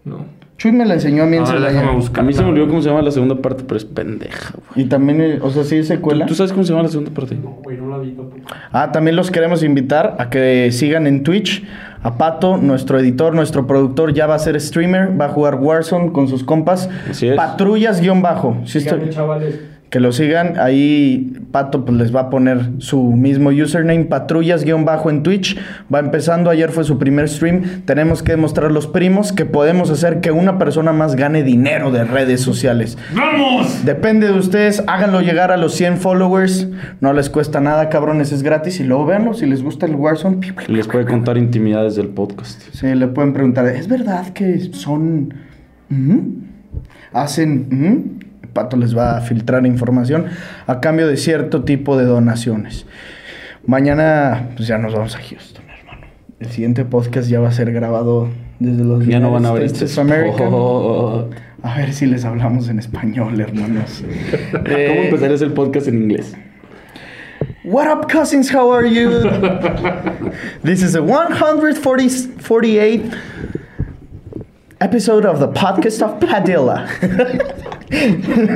[0.04, 0.18] No.
[0.58, 1.96] Chuy me la enseñó a mí en Ahora déjame Celaya.
[1.96, 2.20] buscar.
[2.20, 4.86] A mí se me olvidó cómo se llama la segunda parte, pero es pendeja, güey.
[4.86, 6.24] Y también, eh, o sea, sí es secuela.
[6.26, 7.36] ¿Tú sabes cómo se llama la segunda parte?
[7.64, 8.42] Güey, no la vi tampoco.
[8.70, 11.64] Ah, también los queremos invitar a que sigan en Twitch.
[12.04, 16.10] A Pato, nuestro editor, nuestro productor, ya va a ser streamer, va a jugar Warzone
[16.12, 16.88] con sus compas.
[17.08, 17.36] Así es.
[17.36, 18.58] Patrullas-bajo.
[18.64, 19.60] Sí estoy- chavales.
[19.92, 20.58] Que lo sigan.
[20.58, 25.58] Ahí Pato pues, les va a poner su mismo username, patrullas-bajo en Twitch.
[25.94, 26.48] Va empezando.
[26.48, 27.82] Ayer fue su primer stream.
[27.84, 32.04] Tenemos que demostrar los primos que podemos hacer que una persona más gane dinero de
[32.04, 32.96] redes sociales.
[33.14, 33.84] ¡Vamos!
[33.84, 36.68] Depende de ustedes, háganlo llegar a los 100 followers.
[37.02, 38.80] No les cuesta nada, cabrones, es gratis.
[38.80, 40.54] Y luego véanlo, si les gusta el Warzone.
[40.68, 42.62] les puede contar intimidades del podcast.
[42.72, 45.34] Sí, le pueden preguntar, ¿es verdad que son...
[47.12, 47.66] Hacen...
[47.68, 48.31] ¿mm?
[48.52, 50.26] Pato les va a filtrar información
[50.66, 52.86] a cambio de cierto tipo de donaciones.
[53.66, 56.06] Mañana pues ya nos vamos a Houston, hermano.
[56.40, 58.28] El siguiente podcast ya va a ser grabado
[58.58, 60.00] desde los Ya no van a ver States este.
[60.00, 60.44] of America.
[60.50, 61.28] Oh.
[61.62, 64.02] A ver si les hablamos en español, hermanos.
[64.52, 66.34] ¿Cómo Eh, empezarías el podcast en inglés?
[67.64, 68.52] What up, cousins?
[68.52, 69.10] How are you?
[70.64, 73.14] this is the 148th
[74.82, 76.86] episode of the podcast of Padilla.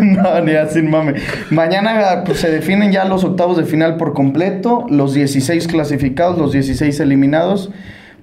[0.03, 1.14] no, ni así, mame.
[1.51, 4.87] Mañana pues, se definen ya los octavos de final por completo.
[4.91, 7.70] Los 16 clasificados, los 16 eliminados.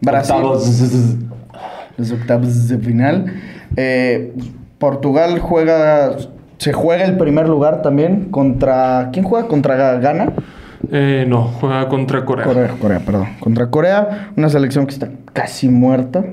[0.02, 0.36] Brasil.
[0.36, 0.84] Octavos.
[1.98, 3.34] Los octavos de final.
[3.78, 4.34] Eh,
[4.80, 6.18] Portugal juega.
[6.58, 9.12] Se juega el primer lugar también contra.
[9.14, 9.48] ¿Quién juega?
[9.48, 10.34] Contra Ghana.
[10.92, 12.46] Eh, no, juega contra Corea.
[12.46, 13.28] Corea, Corea, perdón.
[13.40, 16.26] Contra Corea, una selección que está casi muerta.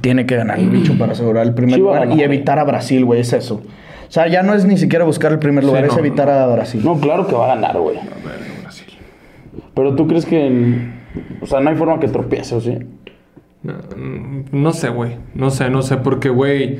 [0.00, 3.04] Tiene que ganar el bicho para asegurar el primer Sí lugar y evitar a Brasil,
[3.04, 3.56] güey, es eso.
[3.56, 6.30] O sea, ya no es ni siquiera buscar el primer lugar, Sí, es no, evitar
[6.30, 6.80] a Brasil.
[6.84, 7.96] No, claro que va a ganar, güey.
[7.98, 8.86] A ver, Brasil.
[9.74, 10.46] Pero tú crees que.
[10.46, 10.98] en-
[11.42, 12.78] O sea, no hay forma que tropiece, ¿o sí?
[13.62, 13.74] No,
[14.52, 15.16] no sé, güey.
[15.34, 16.78] No sé, no sé, porque, güey,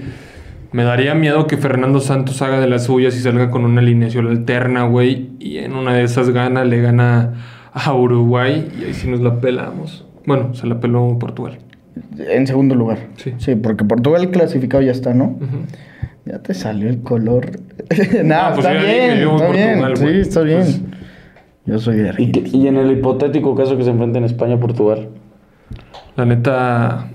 [0.73, 4.27] me daría miedo que Fernando Santos haga de las suyas y salga con una alineación
[4.29, 5.31] alterna, güey.
[5.39, 7.35] Y en una de esas gana, le gana
[7.73, 10.07] a Uruguay y ahí sí nos la pelamos.
[10.27, 11.59] Bueno, se la peló Portugal.
[12.19, 12.99] En segundo lugar.
[13.17, 13.35] Sí.
[13.39, 15.39] Sí, porque Portugal clasificado ya está, ¿no?
[16.25, 17.51] Ya te salió el color.
[18.25, 19.79] Nada, No, pues está bien, está bien.
[19.81, 20.59] Portugal, sí, está bien.
[20.61, 20.81] Pues-
[21.67, 25.09] Yo soy de ¿Y, que- y en el hipotético caso que se enfrenten España-Portugal.
[26.17, 27.09] La neta,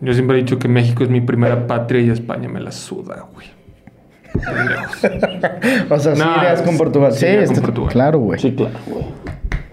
[0.00, 3.26] yo siempre he dicho que México es mi primera patria y España me la suda,
[3.34, 3.46] güey.
[5.90, 7.12] O sea, sí No, irías con sí, Portugal.
[7.12, 7.92] sí Sí, con Portugal.
[7.92, 8.38] claro, güey.
[8.38, 9.04] Sí, claro, güey.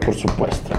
[0.06, 0.70] Por supuesto.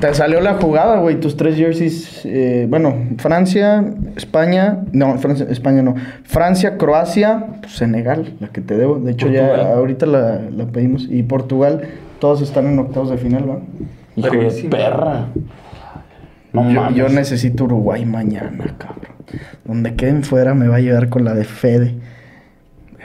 [0.00, 1.18] Te salió la jugada, güey.
[1.20, 2.22] Tus tres jerseys.
[2.24, 3.84] eh, bueno, Francia,
[4.16, 4.84] España.
[4.92, 5.94] No, Francia, España no.
[6.24, 8.98] Francia, Croacia, pues, Senegal, la que te debo.
[9.00, 11.06] De hecho, ya ahorita la, la pedimos.
[11.10, 11.82] Y Portugal,
[12.20, 13.58] todos están en octavos de final, ¿va?
[14.16, 15.26] Hijo de perra.
[16.52, 16.96] No Yo, mames.
[16.96, 19.12] yo necesito Uruguay mañana, cabrón.
[19.64, 21.94] Donde queden fuera me va a llegar con la de Fede.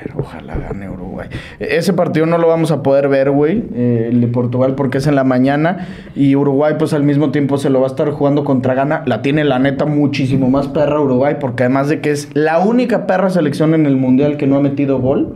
[0.04, 1.28] Pero ojalá gane Uruguay.
[1.60, 3.64] E- Ese partido no lo vamos a poder ver, güey.
[3.74, 5.88] eh, el de Portugal porque es en la mañana.
[6.16, 9.04] Y Uruguay, pues al mismo tiempo se lo va a estar jugando contra Ghana.
[9.06, 11.38] La tiene la neta muchísimo más perra Uruguay.
[11.40, 14.62] Porque además de que es la única perra selección en el mundial que no ha
[14.62, 15.34] metido gol.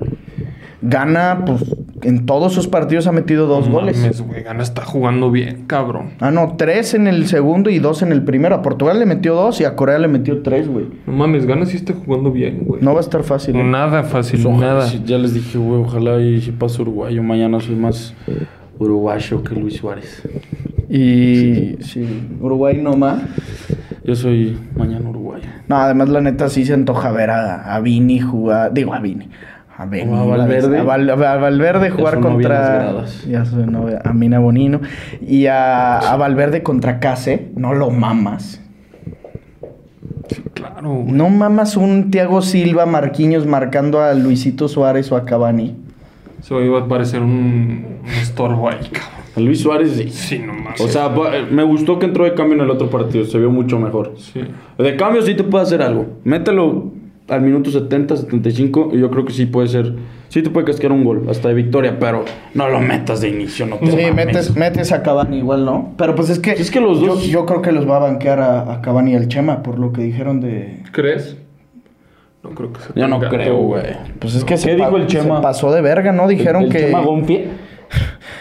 [0.84, 1.64] Gana, pues
[2.04, 3.98] en todos sus partidos ha metido dos No goles.
[4.00, 6.12] mames, güey, Gana está jugando bien, cabrón.
[6.20, 8.56] Ah, no, tres en el segundo y dos en el primero.
[8.56, 10.86] A Portugal le metió dos y a Corea le metió tres, güey.
[11.08, 12.82] No mames, Gana sí está jugando bien, güey.
[12.82, 13.56] No va a estar fácil.
[13.56, 13.64] ¿eh?
[13.64, 14.88] Nada fácil, Pues, nada.
[14.88, 17.16] sí, ya les dije, güey, ojalá y si pasa Uruguay.
[17.16, 18.14] Yo mañana soy más
[18.80, 20.22] uruguayo que Luis Suárez.
[20.90, 22.06] Y sí,
[22.42, 23.22] Uruguay no más.
[24.04, 25.46] Yo soy mañana uruguayo.
[25.68, 28.74] No, además la neta sí se antoja ver a, a Vini jugar.
[28.74, 29.30] Digo, a Vini.
[29.82, 30.78] A a Valverde.
[30.80, 33.06] A, Val- a Valverde Ya jugar contra.
[33.28, 33.44] Ya
[34.04, 34.82] a Mina Bonino.
[35.26, 37.50] Y a, a Valverde contra Case.
[37.56, 38.62] No lo mamas.
[40.54, 41.12] Claro, güey.
[41.12, 45.76] No mamas un Thiago Silva, Marquinhos marcando a Luisito Suárez o a Cavani.
[46.40, 49.22] Eso iba a parecer un, un estorbo ahí, cabrón.
[49.36, 50.10] A Luis Suárez sí.
[50.10, 50.82] Sí, no mames.
[50.82, 53.26] O sea, pa- me gustó que entró de cambio en el otro partido.
[53.26, 54.14] Se vio mucho mejor.
[54.18, 54.42] Sí.
[54.78, 56.06] De cambio sí te puede hacer algo.
[56.24, 56.92] Mételo
[57.32, 59.94] al minuto 70, 75 y yo creo que sí puede ser...
[60.30, 62.24] Sí te puede cascar un gol, hasta de victoria, pero
[62.54, 64.16] no lo metas de inicio, no te Sí, mames.
[64.16, 65.94] metes, metes a Cavani igual, ¿no?
[65.98, 66.52] Pero pues es que.
[66.52, 69.12] Es que los yo- dos- Yo, creo que los va a banquear a, a Cavani
[69.12, 70.84] y al Chema, por lo que dijeron de.
[70.94, 71.36] ¿Crees?
[72.44, 73.84] No creo que se Yo no creo, güey.
[74.20, 75.38] Pues es que ¿Qué se, dijo pa- el Chema?
[75.38, 76.30] se pasó de verga, ¿no?
[76.30, 76.80] Dijeron ¿El que.
[76.80, 77.48] Chema Gonfie?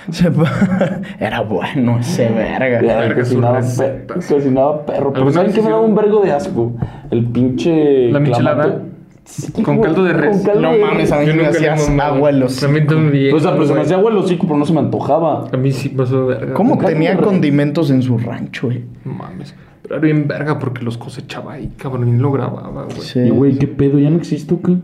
[1.21, 2.83] Era bueno ese verga.
[2.83, 5.13] Ya, Verga, cocinaba, pe- perro.
[5.13, 6.73] Pero ¿Alguna ¿saben qué me daba un vergo de asco?
[7.11, 8.11] El pinche...
[8.11, 8.83] ¿La michelada?
[9.25, 10.43] Sí, Con güey, caldo de res.
[10.45, 12.15] Caldo No mames, a mí me nunca le he hacías mamado.
[12.17, 12.65] abuelos.
[12.65, 13.35] A mí también.
[13.35, 13.85] O sea, pero se me güey.
[13.85, 15.45] hacía agua hocico, pero no se me antojaba.
[15.53, 16.55] A mí sí pasó de verga.
[16.55, 18.85] ¿Cómo tenía condimentos en su rancho, eh?
[19.05, 19.55] No mames.
[19.83, 23.01] Pero era bien verga porque los cosechaba ahí, cabrón, y lo grababa, güey.
[23.03, 23.21] Sí.
[23.21, 23.99] Y güey, ¿qué pedo?
[24.01, 24.77] ¿Ya no existe o qué?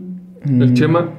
[0.45, 1.09] El Chema,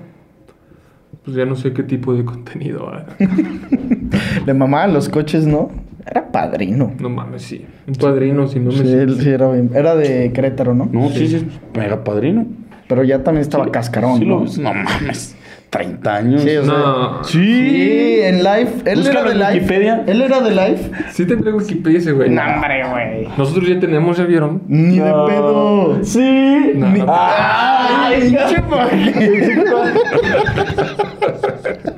[1.29, 3.05] pues ya no sé qué tipo de contenido haga.
[4.47, 5.71] Le mamaba los coches, ¿no?
[6.11, 6.91] Era padrino.
[6.99, 7.67] No mames, sí.
[7.87, 9.71] Un padrino, si no me Sí, él sí era bien.
[9.75, 10.89] Era de Querétaro, ¿no?
[10.91, 12.47] No, sí, sí, era padrino.
[12.89, 14.37] Pero ya también estaba cascarón, Sí, ¿no?
[14.39, 14.59] lo ves.
[14.59, 15.37] No mames.
[15.71, 16.43] 30 años.
[16.43, 17.25] Sí, o sea, No.
[17.25, 18.69] Sí, en live.
[18.87, 19.53] Él Búscalo era de en live.
[19.55, 20.05] Wikipedia.
[20.07, 20.91] Él era de live.
[21.13, 22.29] Sí tendré Wikipedia ese güey.
[22.31, 23.29] hombre, güey.
[23.37, 24.63] Nosotros ya tenemos, ¿ya vieron?
[24.67, 25.27] Ni de No.
[25.27, 25.99] pedo.
[26.05, 26.73] Sí.
[26.75, 27.07] No, Ni- no.
[27.09, 28.63] ¡Ay, pinche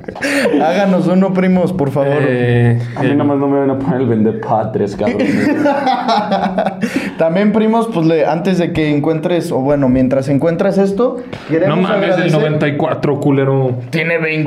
[0.61, 2.17] Háganos uno, primos, por favor.
[2.19, 5.17] Eh, A mí el- nada más no me van a poner el vende patres, cabrón.
[7.17, 11.17] También, primos, pues le, antes de que encuentres, o bueno, mientras encuentres esto,
[11.49, 13.75] queremos no mames, el agradecer- 94, culero.
[13.89, 14.37] Tiene Güey,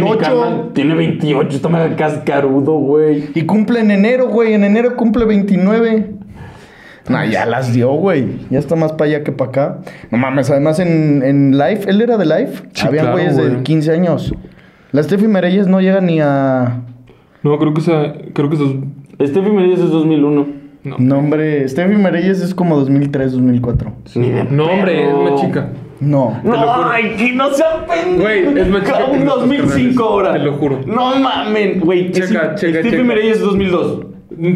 [0.00, 0.18] mi 28.
[0.18, 3.30] carnal tiene 28, está medio cascarudo, güey.
[3.34, 4.54] Y cumple en enero, güey.
[4.54, 6.10] En enero cumple 29.
[7.08, 8.26] No, ya las dio, güey.
[8.50, 9.78] Ya está más para allá que para acá.
[10.10, 12.52] No mames, además en, en live, él era de live.
[12.74, 13.62] Sí, Había claro, güeyes de güey.
[13.64, 14.32] 15 años.
[14.92, 16.82] La Steffi Mereyes no llega ni a.
[17.42, 18.74] No, creo que esa, creo que esos...
[19.20, 20.46] Steffi Merías es 2001.
[20.84, 20.96] No.
[20.98, 23.92] No, hombre, Steffi Mereyes es como 2003, 2004.
[24.16, 25.68] Ni de No, hombre, es más chica.
[26.00, 26.40] No.
[26.42, 28.20] No, ay, que no sean pendejos.
[28.20, 30.32] Güey, es más chica Un nosotros, 2005 ahora.
[30.32, 30.80] te lo juro.
[30.86, 32.10] No mamen, güey.
[32.10, 33.02] Checa, checa, Steffi.
[33.02, 34.06] Merías es 2002.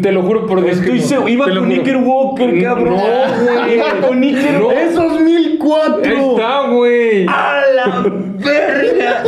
[0.01, 1.05] Te lo juro por Dios Estoy no.
[1.05, 1.29] seguro.
[1.29, 1.71] Iba con.
[1.71, 2.95] Iker Walker, cabrón.
[2.95, 3.75] No, güey.
[3.75, 4.71] Iba con Iker No.
[4.71, 6.01] ¡Es 2004!
[6.03, 7.25] Ahí está, güey.
[7.27, 8.01] ¡A la
[8.43, 9.23] verga!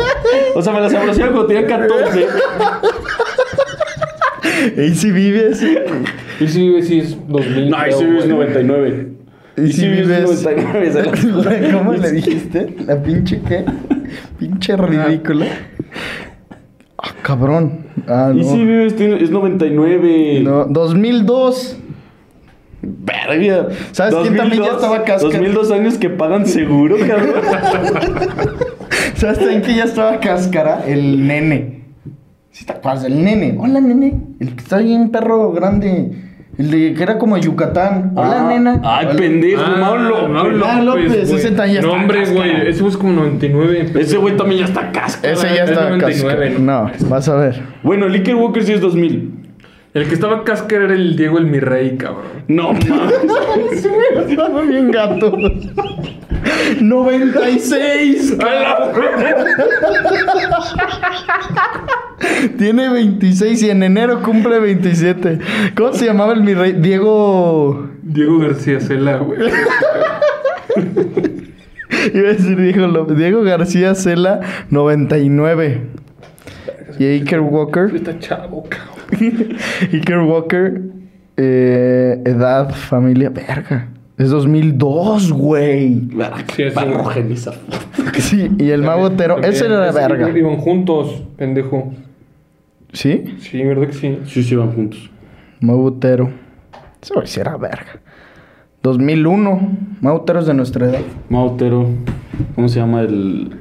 [0.56, 2.28] O sea, me las abracé cuando tenía 14.
[4.78, 5.62] ¿Y si vives?
[6.40, 7.70] Y si sí es 2000.
[7.70, 8.30] No, creo, vives güey.
[8.30, 9.08] 99.
[9.58, 10.44] ¿Y si vives vives?
[10.44, 10.92] 99.
[10.92, 12.76] se las- ¿Cómo le dijiste?
[12.86, 13.66] ¿La pinche qué?
[14.38, 15.46] Pinche ridícula.
[16.98, 17.86] Ah, cabrón.
[18.08, 18.40] Ah, no.
[18.42, 20.42] Y si vives, es 99.
[20.44, 21.78] No, 2002.
[22.82, 23.68] Verga.
[23.92, 25.28] ¿Sabes quién también ya estaba casca?
[25.28, 27.42] 2002 años que pagan seguro, cabrón.
[29.16, 30.84] ¿Sabes también que ya estaba cáscara?
[30.88, 31.84] El nene.
[32.52, 33.56] ¿Sí te acuerdas del nene?
[33.60, 34.20] Hola, nene.
[34.40, 36.12] El que está bien perro grande.
[36.58, 38.12] El de que era como Yucatán.
[38.16, 38.82] Hola, Ah, nena.
[38.84, 39.16] Ay, Hola.
[39.16, 40.30] pendejo, Ah, Mau López.
[40.58, 42.40] Mau Ah, López, ese también ya No, está hombre, cáscara.
[42.58, 42.68] güey.
[42.70, 43.92] Ese fue como 99.
[43.98, 45.30] Ese güey también ya está casca.
[45.32, 46.60] Ese ya es estaba 99, cáscara.
[46.60, 46.92] ¿no?
[47.00, 47.62] No, vas a ver.
[47.84, 49.49] Bueno, el Iker Walker sí es 2000.
[49.94, 52.44] El que estaba cascar era el Diego el mi rey, cabrón.
[52.48, 53.86] No mames.
[54.30, 55.36] Estaba bien gato.
[56.80, 58.38] 96.
[62.58, 65.40] Tiene 26 y en enero cumple 27.
[65.76, 66.74] ¿Cómo se llamaba el mi rey?
[66.74, 67.90] Diego.
[68.04, 69.40] Diego García Cela, güey.
[72.14, 73.18] Iba a decir Diego, López.
[73.18, 75.82] Diego García Cela, 99.
[77.00, 77.92] Y Iker Walker.
[77.96, 78.99] Está chavo, cabrón.
[79.94, 80.82] Iker Walker,
[81.38, 83.90] eh, edad, familia, verga.
[84.18, 86.10] Es 2002, güey.
[86.56, 87.56] Sí, rojenizar.
[88.18, 90.38] Sí, y el mago Otero, ese era Ese verga.
[90.38, 91.94] Iban juntos, pendejo.
[92.92, 93.24] ¿Sí?
[93.40, 94.20] Sí, ¿verdad que sí?
[94.26, 95.10] Sí, sí, van juntos.
[95.62, 96.32] Mago Otero.
[97.02, 98.02] Ese güey sí era verga.
[98.84, 99.78] 2001.
[100.02, 101.02] Mago Otero es de nuestra edad.
[101.30, 101.88] Mautero.
[102.56, 103.56] ¿Cómo se llama el,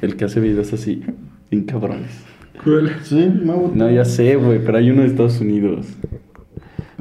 [0.00, 1.02] el que hace videos así?
[1.50, 2.24] Bien cabrones.
[3.04, 5.86] Sí, Mago No, ya sé, güey, pero hay uno de Estados Unidos.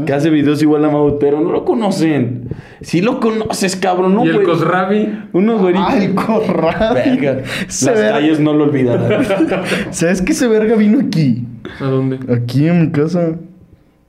[0.05, 1.41] Que hace videos igual a Mautero.
[1.41, 2.49] No lo conocen.
[2.81, 4.13] Sí lo conoces, cabrón.
[4.13, 4.43] No, y el.
[4.43, 5.09] Cosrabi.
[5.33, 5.87] Unos güeritos.
[5.89, 6.93] Ah, el corral.
[6.93, 7.41] Verga.
[7.67, 9.25] Ese Las calles no lo olvidarán.
[9.89, 11.45] ¿Sabes que ese verga vino aquí?
[11.79, 12.19] ¿A dónde?
[12.31, 13.37] Aquí en mi casa.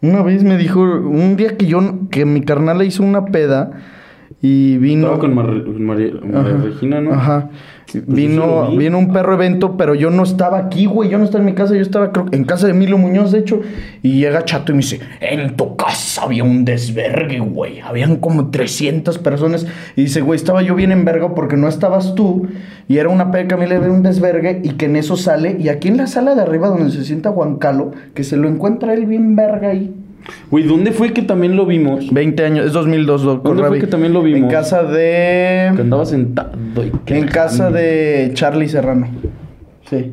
[0.03, 1.81] Una vez me dijo, un día que yo,
[2.11, 3.73] que mi carnal le hizo una peda
[4.41, 5.07] y vino...
[5.07, 6.13] Estaba con Mar- con María.
[6.63, 7.13] Regina, ¿no?
[7.13, 7.51] Ajá.
[7.87, 8.77] eso vino, vi.
[8.79, 11.11] vino un perro evento, pero yo no estaba aquí, güey.
[11.11, 13.41] Yo no estaba en mi casa, yo estaba creo, en casa de Milo Muñoz, de
[13.41, 13.61] hecho.
[14.03, 17.81] Y llega Chato y me dice, en tu casa había un desvergue, güey.
[17.81, 19.67] Habían como 300 personas.
[19.97, 22.47] Y dice, güey, estaba yo bien en verga porque no estabas tú.
[22.87, 25.17] Y era una peda que a mí le ve un desvergue y que en eso
[25.17, 25.57] sale.
[25.59, 28.47] Y aquí en la sala de arriba donde se sienta Juan Calo, que se lo
[28.49, 29.93] encuentra él bien verga ahí.
[30.51, 32.13] Güey, ¿dónde fue que también lo vimos?
[32.13, 33.23] 20 años, es 2002.
[33.23, 34.43] do- con ¿Dónde fue que también lo vimos?
[34.43, 35.73] En casa de...
[35.75, 36.53] Que andaba sentado
[36.85, 39.09] y que- En casa de Charlie Serrano.
[39.89, 40.13] Sí.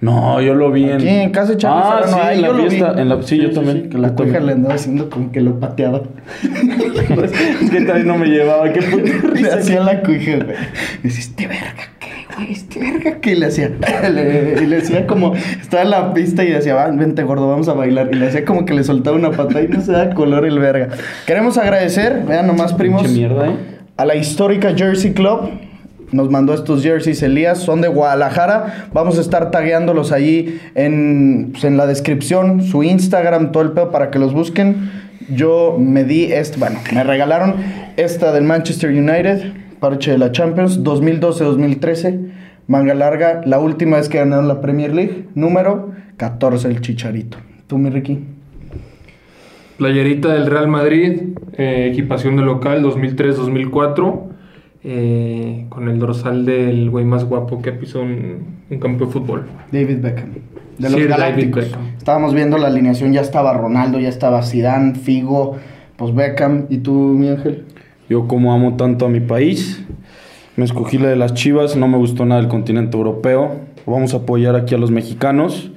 [0.00, 0.92] No, yo lo vi en...
[0.92, 2.22] Aquí en casa de Charlie Ah, Serrano.
[2.22, 2.92] sí, en la yo lo fiesta.
[2.92, 3.00] vi.
[3.00, 3.22] En la...
[3.22, 3.90] Sí, yo también.
[3.90, 4.46] que la también.
[4.46, 6.02] le andaba haciendo como que lo pateaba.
[6.42, 8.72] es que también no me llevaba.
[8.72, 9.54] Qué puta le risa.
[9.56, 10.56] hacía la cuija, güey.
[11.02, 11.88] Decía, este verga,
[12.48, 13.32] Este verga, ¿qué?
[13.32, 13.70] Y le hacía.
[14.10, 15.34] le- y le hacía como.
[15.34, 18.08] Estaba en la pista y decía, va, vente gordo, vamos a bailar.
[18.12, 20.58] Y le hacía como que le soltaba una patada y no se da color el
[20.58, 20.88] verga.
[21.26, 23.08] Queremos agradecer, vean nomás, primos.
[23.08, 23.56] Mierda, ¿eh?
[23.96, 25.50] a la histórica Jersey Club.
[26.10, 28.88] Nos mandó estos jerseys Elías, son de Guadalajara.
[28.94, 33.90] Vamos a estar tagueándolos ahí en, pues, en la descripción, su Instagram, todo el pedo
[33.90, 34.90] para que los busquen.
[35.28, 37.56] Yo me di este, bueno, me regalaron
[37.98, 42.27] esta del Manchester United, parche de la Champions, 2012-2013,
[42.68, 47.38] manga larga, la última vez que ganaron la Premier League, número 14 el Chicharito.
[47.66, 48.20] ¿Tú, mi Ricky?
[49.78, 51.22] Playerita del Real Madrid,
[51.56, 54.22] eh, equipación de local 2003-2004,
[54.84, 59.46] eh, con el dorsal del güey más guapo que pisó un, un campo de fútbol.
[59.72, 60.32] David Beckham.
[60.78, 61.54] De los Sir David.
[61.54, 61.80] Beckham.
[61.96, 65.56] Estábamos viendo la alineación, ya estaba Ronaldo, ya estaba Zidane, Figo,
[65.96, 66.66] pues Beckham.
[66.68, 67.64] ¿Y tú, mi ángel?
[68.08, 69.84] Yo como amo tanto a mi país,
[70.58, 73.52] me escogí la de las Chivas, no me gustó nada el continente europeo.
[73.86, 75.70] Vamos a apoyar aquí a los mexicanos.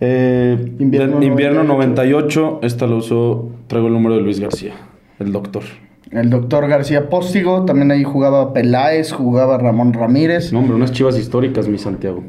[0.00, 2.60] Eh, Invierno invierno, invierno 98.
[2.62, 4.74] Esta lo usó, traigo el número de Luis García,
[5.18, 5.64] el doctor.
[6.12, 10.52] El doctor García Póstigo, también ahí jugaba Peláez, jugaba Ramón Ramírez.
[10.52, 12.22] No, hombre, unas chivas históricas, mi Santiago.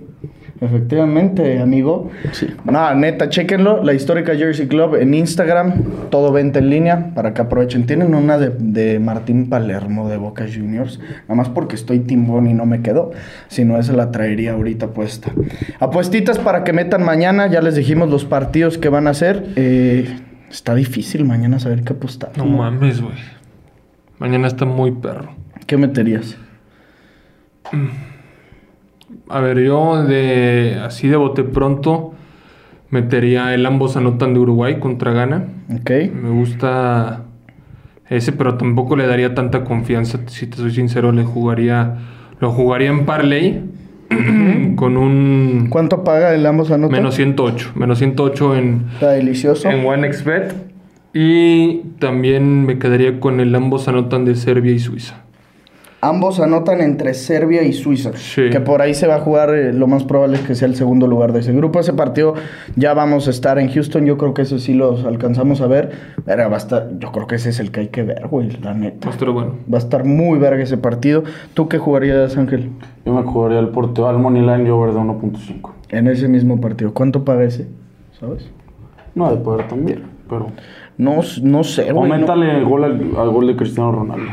[0.62, 2.12] Efectivamente, amigo.
[2.34, 2.47] Sí.
[2.66, 3.84] No, neta, chéquenlo.
[3.84, 5.74] La histórica Jersey Club en Instagram.
[6.12, 7.88] Todo venta en línea para que aprovechen.
[7.88, 10.99] Tienen una de, de Martín Palermo de Boca Juniors.
[11.24, 13.12] Nada más porque estoy timbón y no me quedó.
[13.47, 15.32] Si no, esa la traería ahorita puesta.
[15.80, 17.47] Apuestitas para que metan mañana.
[17.47, 19.47] Ya les dijimos los partidos que van a hacer.
[19.55, 20.16] Eh,
[20.51, 22.38] está difícil mañana saber qué apostar.
[22.38, 23.16] No mames, güey.
[24.20, 25.34] Mañana está muy perro.
[25.66, 26.38] ¿Qué meterías?
[29.32, 32.13] A ver, yo de así de bote pronto
[32.89, 35.45] metería el ambos anotan de Uruguay contra Ghana.
[35.79, 35.91] Ok.
[36.13, 37.23] Me gusta
[38.09, 40.19] ese, pero tampoco le daría tanta confianza.
[40.27, 41.95] Si te soy sincero, le jugaría,
[42.39, 43.61] lo jugaría en parlay
[44.75, 46.91] con un ¿Cuánto paga el ambos anotan?
[46.91, 49.69] menos 108, menos 108 en Está delicioso.
[49.69, 50.53] en OneXBet
[51.13, 55.15] y también me quedaría con el ambos anotan de Serbia y Suiza.
[56.04, 58.12] Ambos anotan entre Serbia y Suiza.
[58.16, 58.49] Sí.
[58.52, 60.76] Que por ahí se va a jugar, eh, lo más probable es que sea el
[60.76, 61.80] segundo lugar de ese grupo.
[61.80, 62.34] Ese partido
[62.76, 64.06] ya vamos a estar en Houston.
[64.08, 65.91] Yo creo que ese sí los alcanzamos a ver.
[66.26, 68.49] Verga, va a estar, yo creo que ese es el que hay que ver, güey,
[68.64, 69.08] la neta.
[69.08, 69.56] Va a estar bueno.
[69.72, 71.24] Va a estar muy verga ese partido.
[71.54, 72.70] ¿Tú qué jugarías, Ángel?
[73.06, 75.70] Yo me jugaría el Portugal Money Line y over de 1.5.
[75.89, 76.93] En ese mismo partido.
[76.95, 77.68] ¿Cuánto paga ese?
[78.20, 78.49] ¿Sabes?
[79.14, 80.47] No de poder también, pero...
[80.97, 81.93] No, no sé, güey.
[82.10, 84.26] no- Aumentale el gol al, al gol de Cristiano Ronaldo.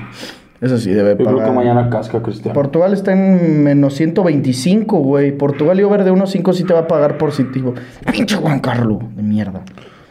[0.61, 1.35] Eso sí, debe Yo pagar.
[1.35, 2.53] creo que mañana casca Cristiano.
[2.55, 5.31] Portugal está en menos 125, güey.
[5.33, 7.75] Portugal y over de 1.5 sí te va a pagar positivo.
[8.11, 9.61] Pinche Juan Carlos, de mierda.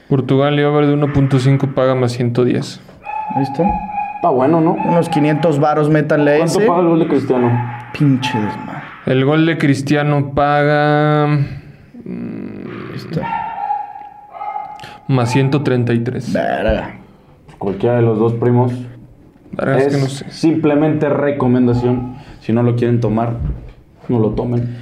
[0.07, 2.79] Portugal y over de 1.5 paga más 110.
[3.35, 3.63] Ahí está.
[4.15, 4.73] Está bueno, ¿no?
[4.85, 6.67] Unos 500 varos, métanle a ¿Cuánto ese.
[6.67, 7.51] paga el gol de Cristiano?
[7.97, 8.81] Pinche desmadre.
[9.05, 11.43] El gol de Cristiano paga Ahí
[12.95, 13.21] está.
[15.09, 16.31] más 133.
[16.33, 16.95] Verga.
[17.57, 18.73] Cualquiera de los dos primos.
[19.57, 20.25] La verdad es es que no sé.
[20.29, 22.15] simplemente recomendación.
[22.41, 23.33] Si no lo quieren tomar,
[24.07, 24.77] no lo tomen.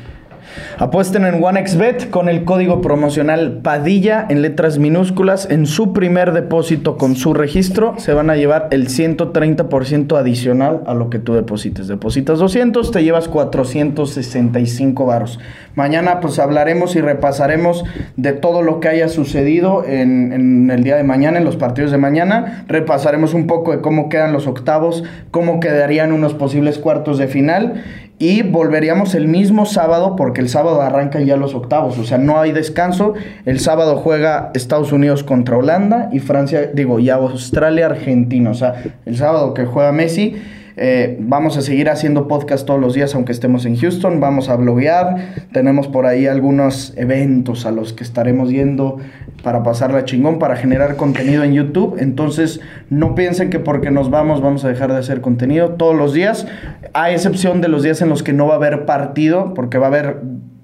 [0.78, 5.48] Apuesten en OneXBet con el código promocional Padilla en letras minúsculas.
[5.50, 10.94] En su primer depósito con su registro se van a llevar el 130% adicional a
[10.94, 11.88] lo que tú deposites.
[11.88, 15.40] Depositas 200, te llevas 465 varos.
[15.76, 17.84] Mañana pues hablaremos y repasaremos
[18.16, 21.92] de todo lo que haya sucedido en, en el día de mañana, en los partidos
[21.92, 22.66] de mañana.
[22.68, 27.84] Repasaremos un poco de cómo quedan los octavos, cómo quedarían unos posibles cuartos de final.
[28.18, 32.40] Y volveríamos el mismo sábado, porque el sábado arrancan ya los octavos, o sea, no
[32.40, 33.14] hay descanso.
[33.46, 38.52] El sábado juega Estados Unidos contra Holanda y Francia, digo, y Australia, Argentina.
[38.52, 40.36] O sea, el sábado que juega Messi.
[40.78, 44.20] Eh, vamos a seguir haciendo podcast todos los días, aunque estemos en Houston.
[44.20, 45.46] Vamos a bloguear.
[45.52, 48.98] Tenemos por ahí algunos eventos a los que estaremos yendo
[49.44, 51.96] para pasarla chingón, para generar contenido en YouTube.
[52.00, 52.60] Entonces,
[52.90, 56.48] no piensen que porque nos vamos vamos a dejar de hacer contenido todos los días,
[56.94, 59.86] a excepción de los días en los que no va a haber partido, porque va
[59.86, 60.18] a haber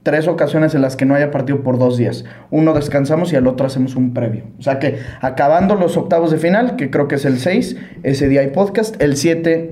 [0.03, 2.25] tres ocasiones en las que no haya partido por dos días.
[2.49, 4.45] Uno descansamos y al otro hacemos un previo.
[4.59, 8.27] O sea que acabando los octavos de final, que creo que es el 6, ese
[8.27, 9.01] día hay podcast.
[9.01, 9.71] El 7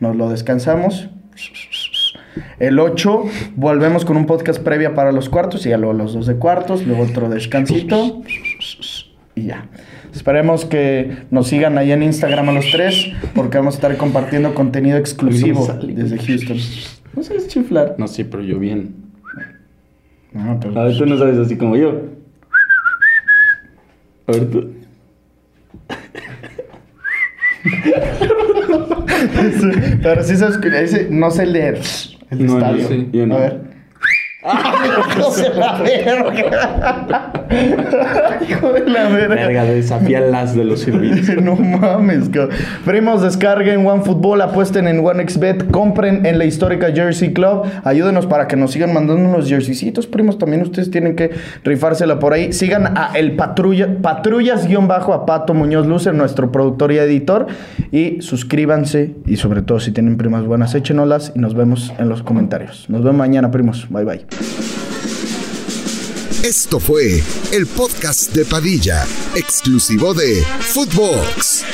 [0.00, 1.10] nos lo descansamos.
[2.58, 3.24] El 8
[3.56, 6.86] volvemos con un podcast previa para los cuartos y ya luego los dos de cuartos,
[6.86, 8.22] luego otro descansito
[9.34, 9.68] y ya.
[10.14, 14.54] Esperemos que nos sigan ahí en Instagram a los tres porque vamos a estar compartiendo
[14.54, 16.56] contenido exclusivo desde Houston.
[17.14, 17.96] No sabes chiflar.
[17.98, 19.05] No, sí, pero yo bien.
[20.36, 22.00] No, pero- A ver, tú no sabes así como yo.
[24.28, 24.72] A ver, tú.
[30.02, 31.80] Pero sí sabes que ese no sé leer.
[32.30, 32.82] El de No, estadio.
[32.82, 33.36] yo sí, yo no.
[33.36, 33.60] A ver.
[34.46, 37.32] Hijo de la verga.
[38.48, 39.34] Hijo de la verga.
[39.34, 41.42] Verga, desafía las de los servicios.
[41.46, 42.56] No mames, cabrón.
[42.84, 47.64] Primos, descarguen OneFootball, apuesten en OneXBet, compren en la histórica Jersey Club.
[47.84, 50.38] Ayúdenos para que nos sigan mandando unos jerseycitos, primos.
[50.38, 51.30] También ustedes tienen que
[51.62, 52.52] rifársela por ahí.
[52.52, 57.46] Sigan a el patrulla, patrullas-bajo a Pato Muñoz Lucer, nuestro productor y editor.
[57.92, 59.14] Y suscríbanse.
[59.26, 61.32] Y sobre todo, si tienen primas buenas, échenolas.
[61.34, 62.88] Y nos vemos en los comentarios.
[62.88, 63.86] Nos vemos mañana, primos.
[63.90, 64.26] Bye bye.
[66.42, 67.22] Esto fue
[67.52, 71.64] el podcast de Padilla, exclusivo de Footbox.